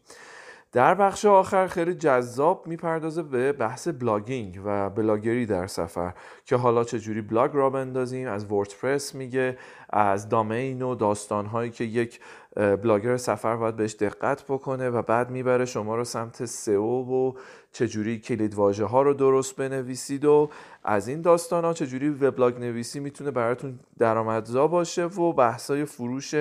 [0.71, 6.13] در بخش آخر خیلی جذاب می‌پردازه به بحث blogging و بلاگری در سفر
[6.45, 9.57] که حالا چجوری بلاگ را بندازیم از WordPress میگه
[9.89, 12.19] از domain و داستانهایی که یک
[12.55, 17.33] بلاگر سفر باید بهش دقت بکنه و بعد می‌بره شما رو سمت SEO و
[17.71, 20.49] چجوری کلید واژه ها رو درست بنویسید و
[20.83, 26.35] از این داستان ها چجوری وبلاگ نویسی می‌تونه براتون درآمدزا باشه و بحثای فروش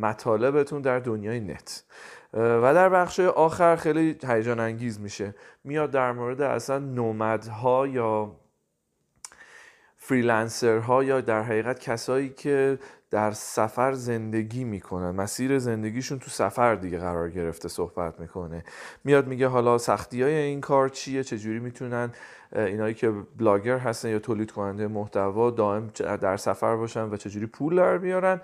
[0.00, 1.84] مطالبتون در دنیای net.
[2.34, 5.34] و در بخش آخر خیلی هیجان انگیز میشه.
[5.64, 8.36] میاد در مورد اصلا nomad ها یا
[9.96, 12.78] freelancer ها یا در حقیقت کسایی که
[13.12, 18.64] در سفر زندگی می‌کنن مسیر زندگیشون تو سفر دیگه قرار گرفته صحبت می‌کنه.
[19.04, 22.12] میاد میگه حالا سختی های این کار چیه؟ چجوری می‌تونن
[22.56, 25.90] اینایی که بلاگر هستن یا تولید کننده محتوا دائم
[26.20, 28.40] در سفر باشن و چجوری پول در بیارن؟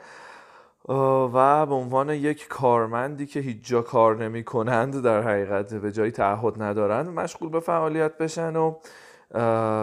[1.35, 6.11] و به عنوان یک کارمندی که هیچ جا کار نمی کنند در حقیقت به جایی
[6.11, 8.74] تعهد ندارند مشغول به فعالیت بشن و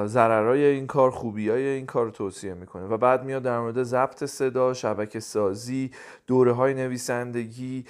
[0.05, 2.85] ضررهای این کار خوبی های این کار توصیه می‌کنه.
[2.85, 5.91] و بعد میاد در مورد ضبط صدا شبکه سازی
[6.27, 7.85] دوره های نویسندگی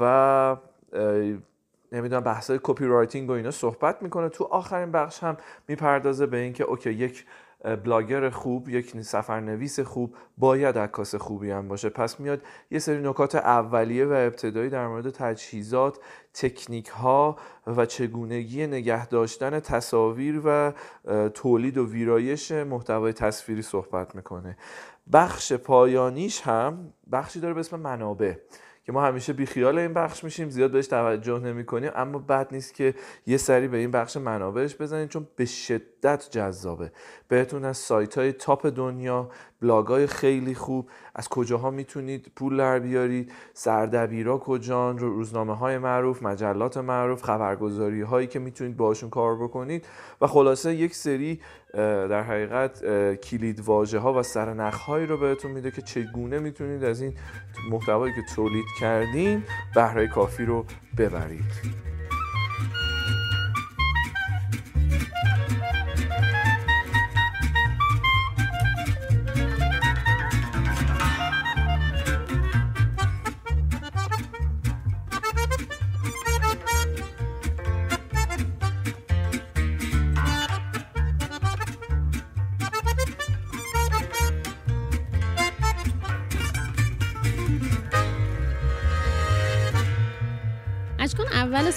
[0.00, 0.56] و
[1.92, 4.28] نمی‌دونم بحث های copywriting و اینا صحبت می‌کنه.
[4.28, 5.36] تو آخرین بخش هم
[5.68, 7.24] می‌پردازه به اینکه OK یک
[7.66, 11.88] بلاگر خوب یک سفرنویس خوب باید عکاس خوبی هم باشه.
[11.88, 15.98] پس میاد یه سری نکات اولیه و ابتدایی در مورد تجهیزات
[16.34, 17.36] تکنیک ها
[17.66, 20.72] و چگونگی نگه داشتن تصاویر و
[21.28, 24.56] تولید و ویرایش محتوای تصویری صحبت می‌کنه.
[25.12, 28.34] بخش پایانیش هم بخشی داره به اسم منابع.
[28.86, 32.74] که ما همیشه بیخیال این بخش میشیم زیاد بهش توجه نمی کنیم اما بد نیست
[32.74, 32.94] که
[33.26, 36.92] یه سری به این بخش منابعش بزنید چون به شدت جذابه.
[37.28, 39.30] بهتون از سایت های تاپ دنیا
[39.62, 46.22] بلاگ های خیلی خوب از کجاها می‌تونید پول در بیارید؟ سردبیرا کجان؟ روزنامه های معروف
[46.22, 49.86] مجلات معروف خبرگزاری هایی که می‌تونید باشون کار بکنید.
[50.20, 51.40] و خلاصه یک سری
[51.74, 52.84] در حقیقت
[53.16, 57.14] کلید واژه ها و سرنخ هایی رو بهتون میده که چگونه می‌تونید از این
[57.70, 59.42] محتوایی که تولید کردین
[59.74, 60.64] بهره کافی رو
[60.98, 61.85] ببرید.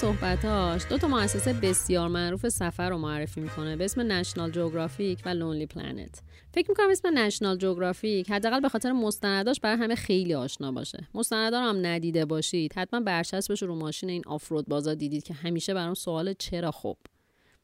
[0.02, 0.86] صحبتاش.
[0.90, 5.66] دو تا مؤسسه بسیار معروف سفر رو معرفی می‌کنه به اسم نشنال جوگرافیک و لونلی
[5.66, 6.22] پلنت
[6.54, 11.08] فکر می‌کنم اسم نشنال جوگرافیک حداقل به خاطر مستنداش برای همه خیلی آشنا باشه.
[11.14, 12.74] مستندا رو هم ندیده باشید.
[12.76, 16.98] حتما برچسبش رو ماشین این آفرود بازا دیدید که همیشه برام سوال چرا خب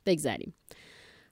[0.05, 0.53] بگذریم.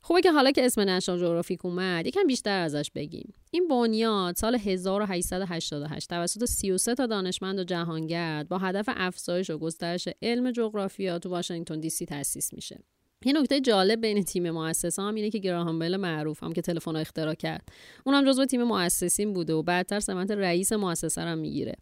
[0.05, 3.33] خوبه که حالا که اسم نشنال جغرافیک اومد یکم بیشتر ازش بگیم.
[3.51, 10.07] این بنیاد سال 1888 توسط 33 تا دانشمند و جهانگرد با هدف افزایش و گسترش
[10.21, 12.79] علم جغرافیا تو واشنگتن دی سی تأسیس میشه.
[13.25, 16.95] یه نکته جالب بین تیم مؤسسه هم اینه که گراهام بل معروف هم که تلفن
[16.95, 17.69] اختراع کرد.
[18.05, 21.73] اونم جزو تیم مؤسسین بوده و بعدتر سمت رئیس مؤسسه هم می‌گیره.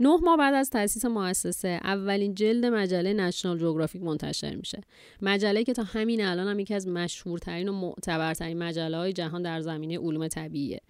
[0.00, 4.80] نه ماه بعد از تأسیس مؤسسه اولین جلد مجله نشنال جغرافیک منتشر میشه.
[5.22, 9.60] مجله که تا همین الان هم یکی از مشهورترین و معتبرترین مجله های جهان در
[9.60, 10.80] زمینه علوم طبیعیه.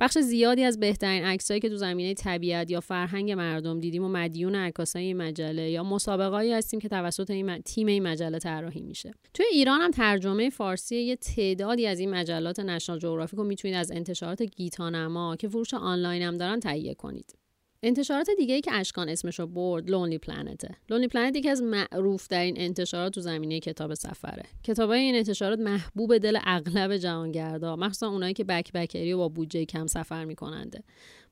[0.00, 4.54] بخش زیادی از بهترین عکسایی که تو زمینه طبیعت یا فرهنگ مردم دیدیم و مدیون
[4.54, 9.12] عکاسای این مجله یا مسابقه‌ای هستیم که توسط این تیم این مجله طراحی میشه.
[9.34, 13.90] توی ایران هم ترجمه فارسی یه تعدادی از این مجلات نشنال جغرافیک رو می‌تونید از
[13.90, 17.39] انتشارات گیتانما که فروش آنلاین هم دارن تهیه کنید.
[17.82, 22.54] انتشارات دیگه ای که اشکان اسمشو برد Lonely Planet ه Lonely Planet یکی از معروف‌ترین
[22.58, 24.42] انتشارات تو زمینه کتاب سفره.
[24.64, 29.64] کتاب این انتشارات محبوب دل اغلب جهانگردا مخصوصا اونایی که backpacker ی و با بودجه
[29.64, 30.82] کم سفر میکنن.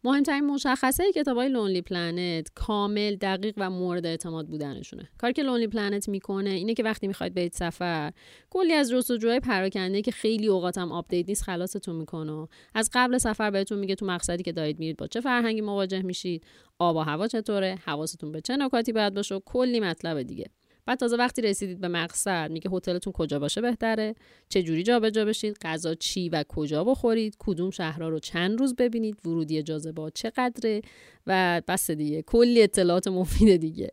[0.04, 5.08] مهمترین مشخصه کتاب های Lonely Planet کامل دقیق و مورد اعتماد بودنشونه.
[5.18, 8.12] کاری که Lonely Planet می‌کنه اینه که وقتی می‌خواید برید سفر
[8.50, 12.48] کلی از جستجوهای پراکنده که خیلی اوقات هم update نیست خلاصتون می‌کنه.
[12.74, 16.44] از قبل سفر بهتون میگه تو مقصدی که دارید میرید با چه فرهنگی مواجه میشید
[16.78, 20.50] آب و هوا چطوره حواستون به چه نکاتی باید باشه و کلی مطلب دیگه.
[20.88, 24.14] بعد تازه وقتی رسیدید به مقصد میگه هتلتون کجا باشه بهتره.
[24.48, 29.26] چه جوری جابجا بشید غذا چی و کجا بخورید کدوم شهرها رو چند روز ببینید
[29.26, 29.62] ورودی
[29.94, 30.82] با چقدره
[31.26, 32.22] و بس دیگه.
[32.22, 33.92] کلی اطلاعات مفید دیگه.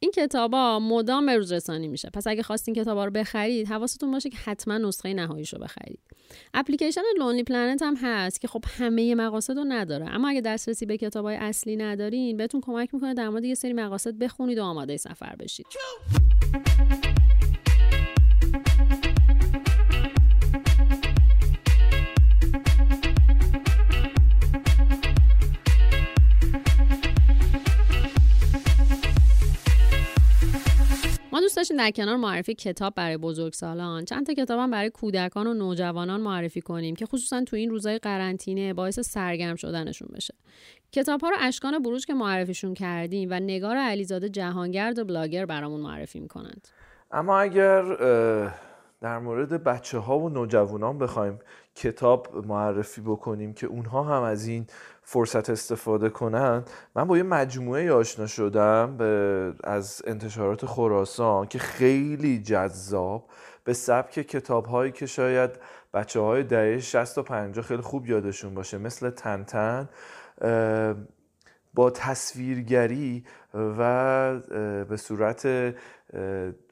[0.00, 2.10] این کتابا مدام به روز رسانی میشه.
[2.10, 5.98] پس اگه خواستین کتابا رو بخرید حواستون باشه که حتما نسخه نهاییشو بخرید.
[6.54, 10.06] اپلیکیشن لونلی پلنت هم هست که خب همه مقاصد رو نداره.
[10.10, 14.18] اما اگه دسترسی به کتابای اصلی ندارین بهتون کمک می‌کنه در مورد یه سری مقاصد
[14.18, 15.66] بخونید و آماده سفر بشید.
[31.80, 34.04] در کنار معرفی کتاب برای بزرگسالان.
[34.04, 37.98] چند تا کتاب هم برای کودکان و نوجوانان معرفی کنیم که خصوصا تو این روزهای
[37.98, 40.34] قرنطینه باعث سرگرم شدنشون بشه.
[40.92, 45.80] کتاب ها رو اشکان بروج که معرفیشون کردیم و نگار علیزاده جهانگرد و بلاگر برامون
[45.80, 46.68] معرفی می‌کنند.
[47.10, 47.82] اما اگر
[49.00, 51.38] در مورد بچه ها و نوجوانان بخوایم
[51.74, 54.66] کتاب معرفی بکنیم که اونها هم از این
[55.12, 56.64] فرصت استفاده کنن
[56.96, 63.28] من با یه مجموعه آشنا شدم به از انتشارات خراسان که خیلی جذاب.
[63.64, 65.50] به سبک کتاب هایی که شاید
[65.94, 69.88] بچه های دهه 60 و 50 خیلی خوب یادشون باشه مثل تنتن
[71.74, 73.24] با تصویرگری
[73.54, 74.34] و
[74.88, 75.74] به صورت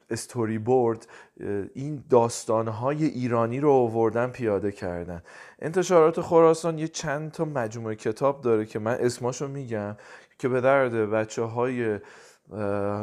[0.09, 1.07] استوری بورد
[1.73, 5.23] این داستانهای ایرانی رو آوردن پیاده کردن.
[5.59, 9.97] انتشارات خراسان یه چند تا مجموعه کتاب داره که من اسماشو میگم
[10.39, 11.99] که به درد بچه های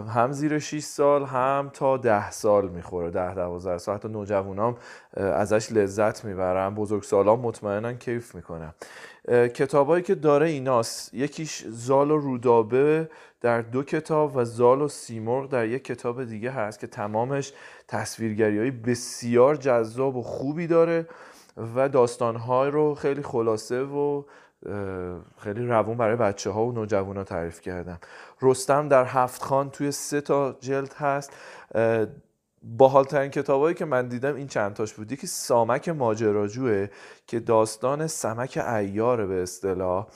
[0.08, 3.10] هم زیر 6 سال هم تا 10 سال می‌خوره.
[3.10, 3.94] 10 12 سال.
[3.94, 4.76] حتی نوجوانام
[5.16, 6.74] ازش لذت می‌برن.
[6.74, 8.74] بزرگ سالان مطمئنا کیف می‌کنن.
[9.28, 11.14] کتابایی که داره ایناست.
[11.14, 13.08] یکیش زال و رودابه
[13.40, 17.52] در دو کتاب و زال و سیمرغ در یک کتاب دیگه هست که تمامش
[17.88, 21.08] تصویرگری های بسیار جذاب و خوبی داره
[21.76, 24.22] و داستانهای رو خیلی خلاصه و
[25.38, 27.98] خیلی روون برای بچه ها و نوجوان ها تعریف کردم.
[28.42, 31.32] رستم در هفت خان توی سه تا جلد هست.
[32.66, 36.86] باحالترین کتابایی که من دیدم این چند تاش بودی که سامک ماجراجوه
[37.26, 40.06] که داستان سمک ایاره به اصطلاح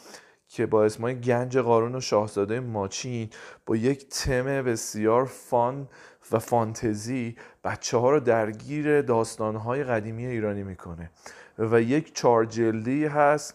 [0.48, 3.30] که با اسمای گنج قارون و شاهزاده ماچین
[3.66, 5.88] با یک تم بسیار فان
[6.32, 11.10] و فانتزی بچه ها رو درگیر داستانهای قدیمی ایرانی می‌کنه
[11.58, 13.54] و یک چهار جلدی هست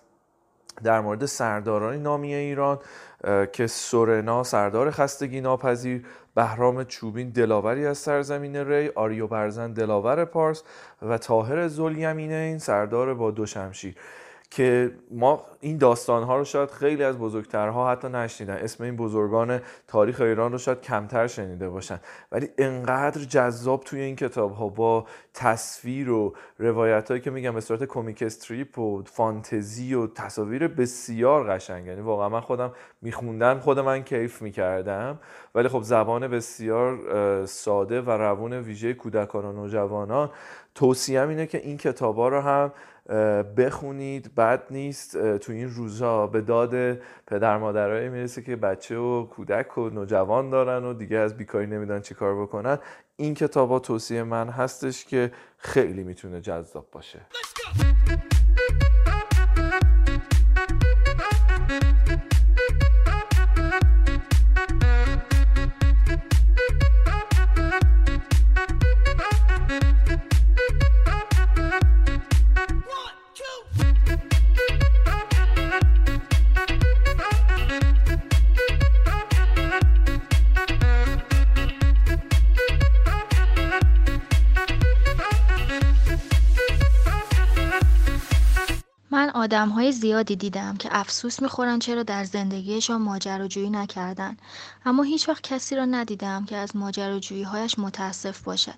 [0.83, 2.79] در مورد سرداران نامی ایران
[3.53, 6.05] که سورنا سردار خستگی ناپذیر
[6.35, 10.63] بهرام چوبین دلاوری از سرزمین ری آریو برزن دلاور پارس
[11.01, 13.95] و تاهر زلیمینین سردار با دو شمشیر.
[14.51, 18.53] که ما این داستان ها رو شاید خیلی از بزرگترها حتی نشنیدن.
[18.53, 21.99] اسم این بزرگان تاریخ ایران رو شاید کمتر شنیده باشن.
[22.31, 27.61] ولی انقدر جذاب توی این کتاب ها با تصویر و روایت هایی که میگم به
[27.61, 31.87] صورت کمیک استریپ و فانتزی و تصاویر بسیار قشنگ.
[31.87, 35.19] یعنی واقعا من خودم میخوندن خود من کیف می‌کردم.
[35.55, 40.29] ولی خب زبان بسیار ساده و روون ویژه کودکان و نوجوانان.
[40.75, 42.71] توصیهم اینه که این کتاب ها رو هم
[43.57, 45.37] بخونید بد نیست.
[45.37, 46.93] تو این روزها به داد
[47.27, 51.99] پدر مادرایی می‌رسه که بچه و کودک و نوجوان دارن و دیگه از بیکاری نمیدن
[51.99, 52.77] چی کار بکنن.
[53.15, 57.19] این کتاب توصیه من هستش که خیلی می‌تونه جذاب باشه.
[89.85, 94.37] آدم های زیادی دیدم که افسوس می‌خورن چرا در زندگیشان ماجراجویی نکردن.
[94.85, 98.73] اما هیچ وقت کسی را ندیدم که از ماجراجویی هایش متاسف باشد.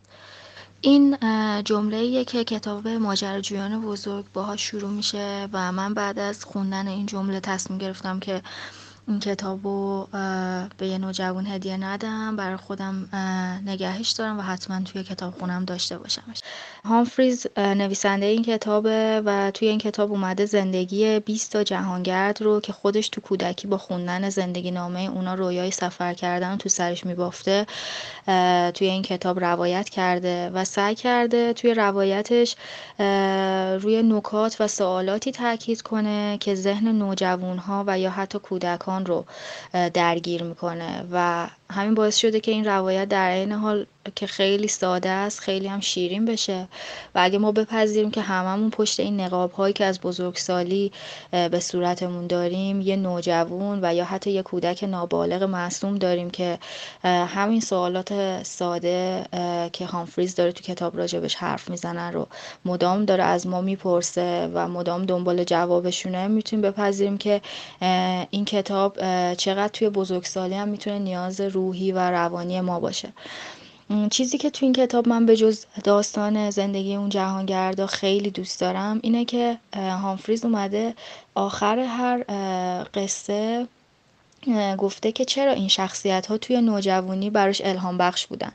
[0.81, 1.17] این
[1.63, 7.39] جمله که کتاب ماجراجویان بزرگ باها شروع میشه و من بعد از خوندن این جمله
[7.39, 8.41] تصمیم گرفتم که
[9.07, 10.07] این کتاب رو
[10.77, 12.35] به یه نوجوان هدیه ندم.
[12.35, 13.09] برای خودم
[13.65, 16.41] نگهش دارم و حتما توی کتاب خونم داشته باشمش.
[16.85, 22.73] هامفریز نویسنده این کتابه و توی این کتاب اومده زندگی 20 تا جهانگرد رو که
[22.73, 27.65] خودش تو کودکی با خوندن زندگی نامه اونا رویای سفر کردن تو سرش میبافته.
[28.73, 32.55] توی این کتاب روایت کرده و سعی کرده توی روایتش
[33.83, 39.25] روی نکات و سوالاتی تاکید کنه که ذهن نوجوان ها و یا حتی کودکان رو
[39.93, 43.85] درگیر می‌کنه و همین باعث شده که این روایت در این حال
[44.15, 46.68] که خیلی ساده است خیلی هم شیرین بشه.
[47.15, 50.91] و اگه ما بپذیریم که هممون پشت این نقاب هایی که از بزرگسالی
[51.31, 56.60] به صورتمون داریم یه نوجوان و یا حتی یه کودک نابالغ معصوم داریم که
[57.03, 59.26] همین سوالات ساده
[59.73, 62.27] که هامفریز داره تو کتاب راجبش حرف می‌زنن رو
[62.65, 66.27] مدام داره از ما می‌پرسه و مدام دنبال جوابشونه.
[66.27, 67.41] می‌تونیم بپذیریم که
[68.30, 68.98] این کتاب
[69.34, 73.13] چقدر توی بزرگسالی هم می‌تونه نیاز روحی و روانی ما باشه.
[74.11, 78.99] چیزی که تو این کتاب من به جز داستان زندگی اون جهانگردا خیلی دوست دارم
[79.03, 80.93] اینه که هامفریز اومده
[81.35, 82.23] آخر هر
[82.93, 83.67] قصه
[84.77, 88.51] گفته که چرا این شخصیت ها توی نوجوانی براش الهام بخش بودن.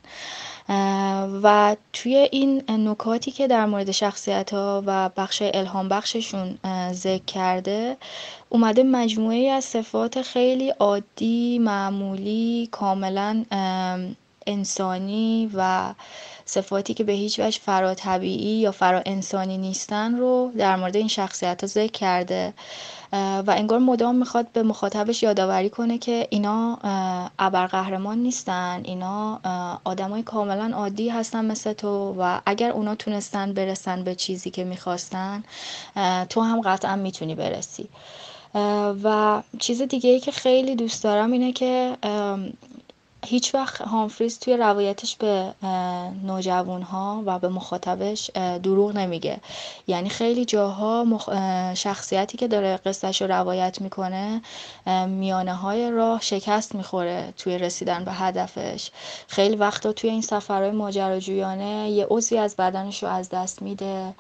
[1.42, 6.58] و توی این نکاتی که در مورد شخصیت ها و بخش الهام بخششون
[6.92, 7.96] ذکر کرده
[8.52, 13.44] اومده مجموعه از صفات خیلی عادی معمولی کاملا
[14.46, 15.94] انسانی و
[16.44, 21.08] صفاتی که به هیچ وجه فرا طبیعی یا فرا انسانی نیستن رو در مورد این
[21.08, 22.54] شخصیت ها ذکر کرده.
[23.12, 26.78] و انگار مدام می‌خواد به مخاطبش یادآوری کنه که اینا
[27.38, 29.40] ابرقهرمان نیستن اینا
[29.84, 35.42] آدمای کاملا عادی هستن مثل تو و اگر اونا تونستن برسن به چیزی که می‌خواستن
[36.28, 37.88] تو هم قطعا می‌تونی برسی.
[39.04, 41.96] و چیز دیگه ای که خیلی دوست دارم اینه که
[43.26, 45.54] هیچ وقت هامفریز توی روایتش به
[46.24, 48.30] نوجوان ها و به مخاطبش
[48.62, 49.40] دروغ نمیگه.
[49.86, 51.06] یعنی خیلی جاها
[51.74, 54.42] شخصیتی که داره قصهش رو روایت می‌کنه
[55.06, 58.90] میانه های راه شکست می‌خوره توی رسیدن به هدفش.
[59.26, 64.14] خیلی وقتا توی این سفرهای ماجراجویانه یه عضوی از بدنش رو از دست میده.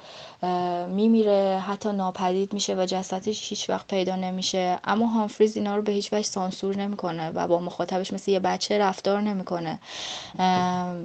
[0.88, 4.78] میمیره حتی ناپدید میشه و جسدش هیچ وقت پیدا نمیشه.
[4.84, 8.78] اما هامفریز اینا رو به هیچ وجه سانسور نمی‌کنه و با مخاطبش مثل یه بچه
[8.78, 9.78] رفتار نمی‌کنه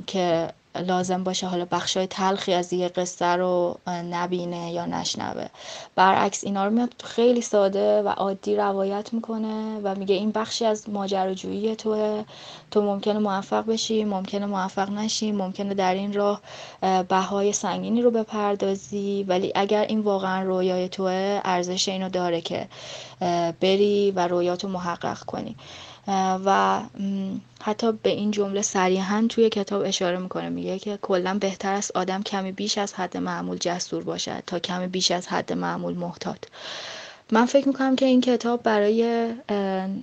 [0.07, 0.49] که
[0.81, 5.47] لازم باشه حالا بخشای تلخی از یه قصه رو نبینه یا نشنوه.
[5.95, 10.89] برعکس اینا رو میاد خیلی ساده و عادی روایت می‌کنه و میگه این بخشی از
[10.89, 12.23] ماجراجویی توه.
[12.71, 16.41] تو ممکنه موفق بشی ممکنه موفق نشی ممکنه در این راه
[17.09, 22.67] بهای سنگینی رو بپردازی ولی اگر این واقعا رویای توه ارزش اینو داره که
[23.61, 25.55] بری و رویاتو محقق کنی.
[26.45, 26.81] و
[27.61, 32.23] حتی به این جمله صریحا توی کتاب اشاره می‌کنه میگه که کلا بهتر است آدم
[32.23, 36.39] کمی بیش از حد معمول جسور باشد تا کمی بیش از حد معمول محتاط.
[37.31, 39.29] من فکر می‌کنم که این کتاب برای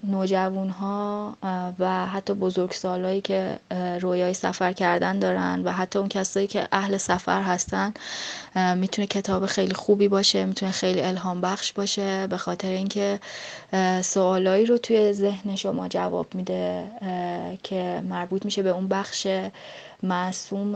[0.05, 1.37] نوجوان ها
[1.79, 3.59] و حتی بزرگسالایی که
[4.01, 7.95] رویای سفر کردن دارن و حتی اون کسایی که اهل سفر هستن
[8.77, 13.21] می‌تونه کتاب خیلی خوبی باشه می‌تونه خیلی الهام بخش باشه به خاطر اینکه
[14.03, 16.85] سوالایی رو توی ذهن شما جواب میده
[17.63, 19.27] که مربوط میشه به اون بخش
[20.03, 20.75] معصوم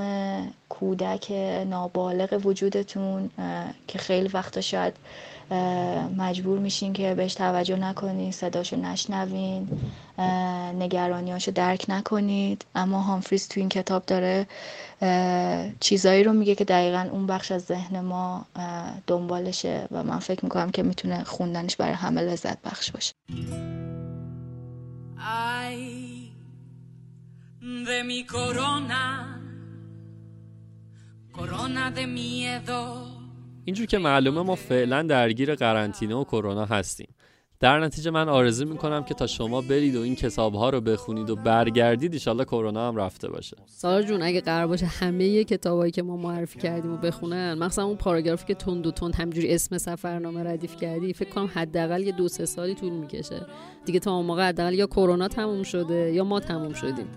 [0.69, 1.33] کودک
[1.67, 3.31] نابالغ وجودتون
[3.89, 4.95] که خیلی وقتا شاید
[6.17, 9.69] مجبور میشین که بهش توجه نکنید صداشو نشنوین
[10.79, 14.47] نگرانیاشو درک نکنید اما هامفریز تو این کتاب داره
[15.81, 18.47] چیزایی رو میگه که دقیقا اون بخش از ذهن ما
[19.07, 23.13] دنبالشه و من فکر می‌کنم که می‌تونه خوندنش برای همه لذت بخش باشه
[27.89, 29.05] de mi corona,
[31.33, 33.18] corona de miedo.
[33.69, 37.09] اینجور که معلومه ما فعلا درگیر قرنطینه و کرونا هستیم.
[37.61, 41.31] در نتیجه من آرزو می‌کنم که تا شما برید و این کتاب ها رو بخونید
[41.31, 43.57] و برگردید ایشالله کرونا هم رفته باشه.
[43.67, 47.97] سارا جون اگه قرار باشه همه کتابایی که ما معرفی کردیم و بخونن مخصوصا اون
[47.97, 52.29] پاراگرافی که تند و تند همجوری اسم سفرنامه ردیف کردی فکر کنم حداقل یه دو
[52.29, 53.47] سه سالی طول می‌کشه.
[53.85, 57.09] دیگه تا اون موقع حداقل یا کرونا تموم شده یا ما تموم شدیم.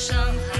[0.00, 0.16] 伤
[0.48, 0.59] 害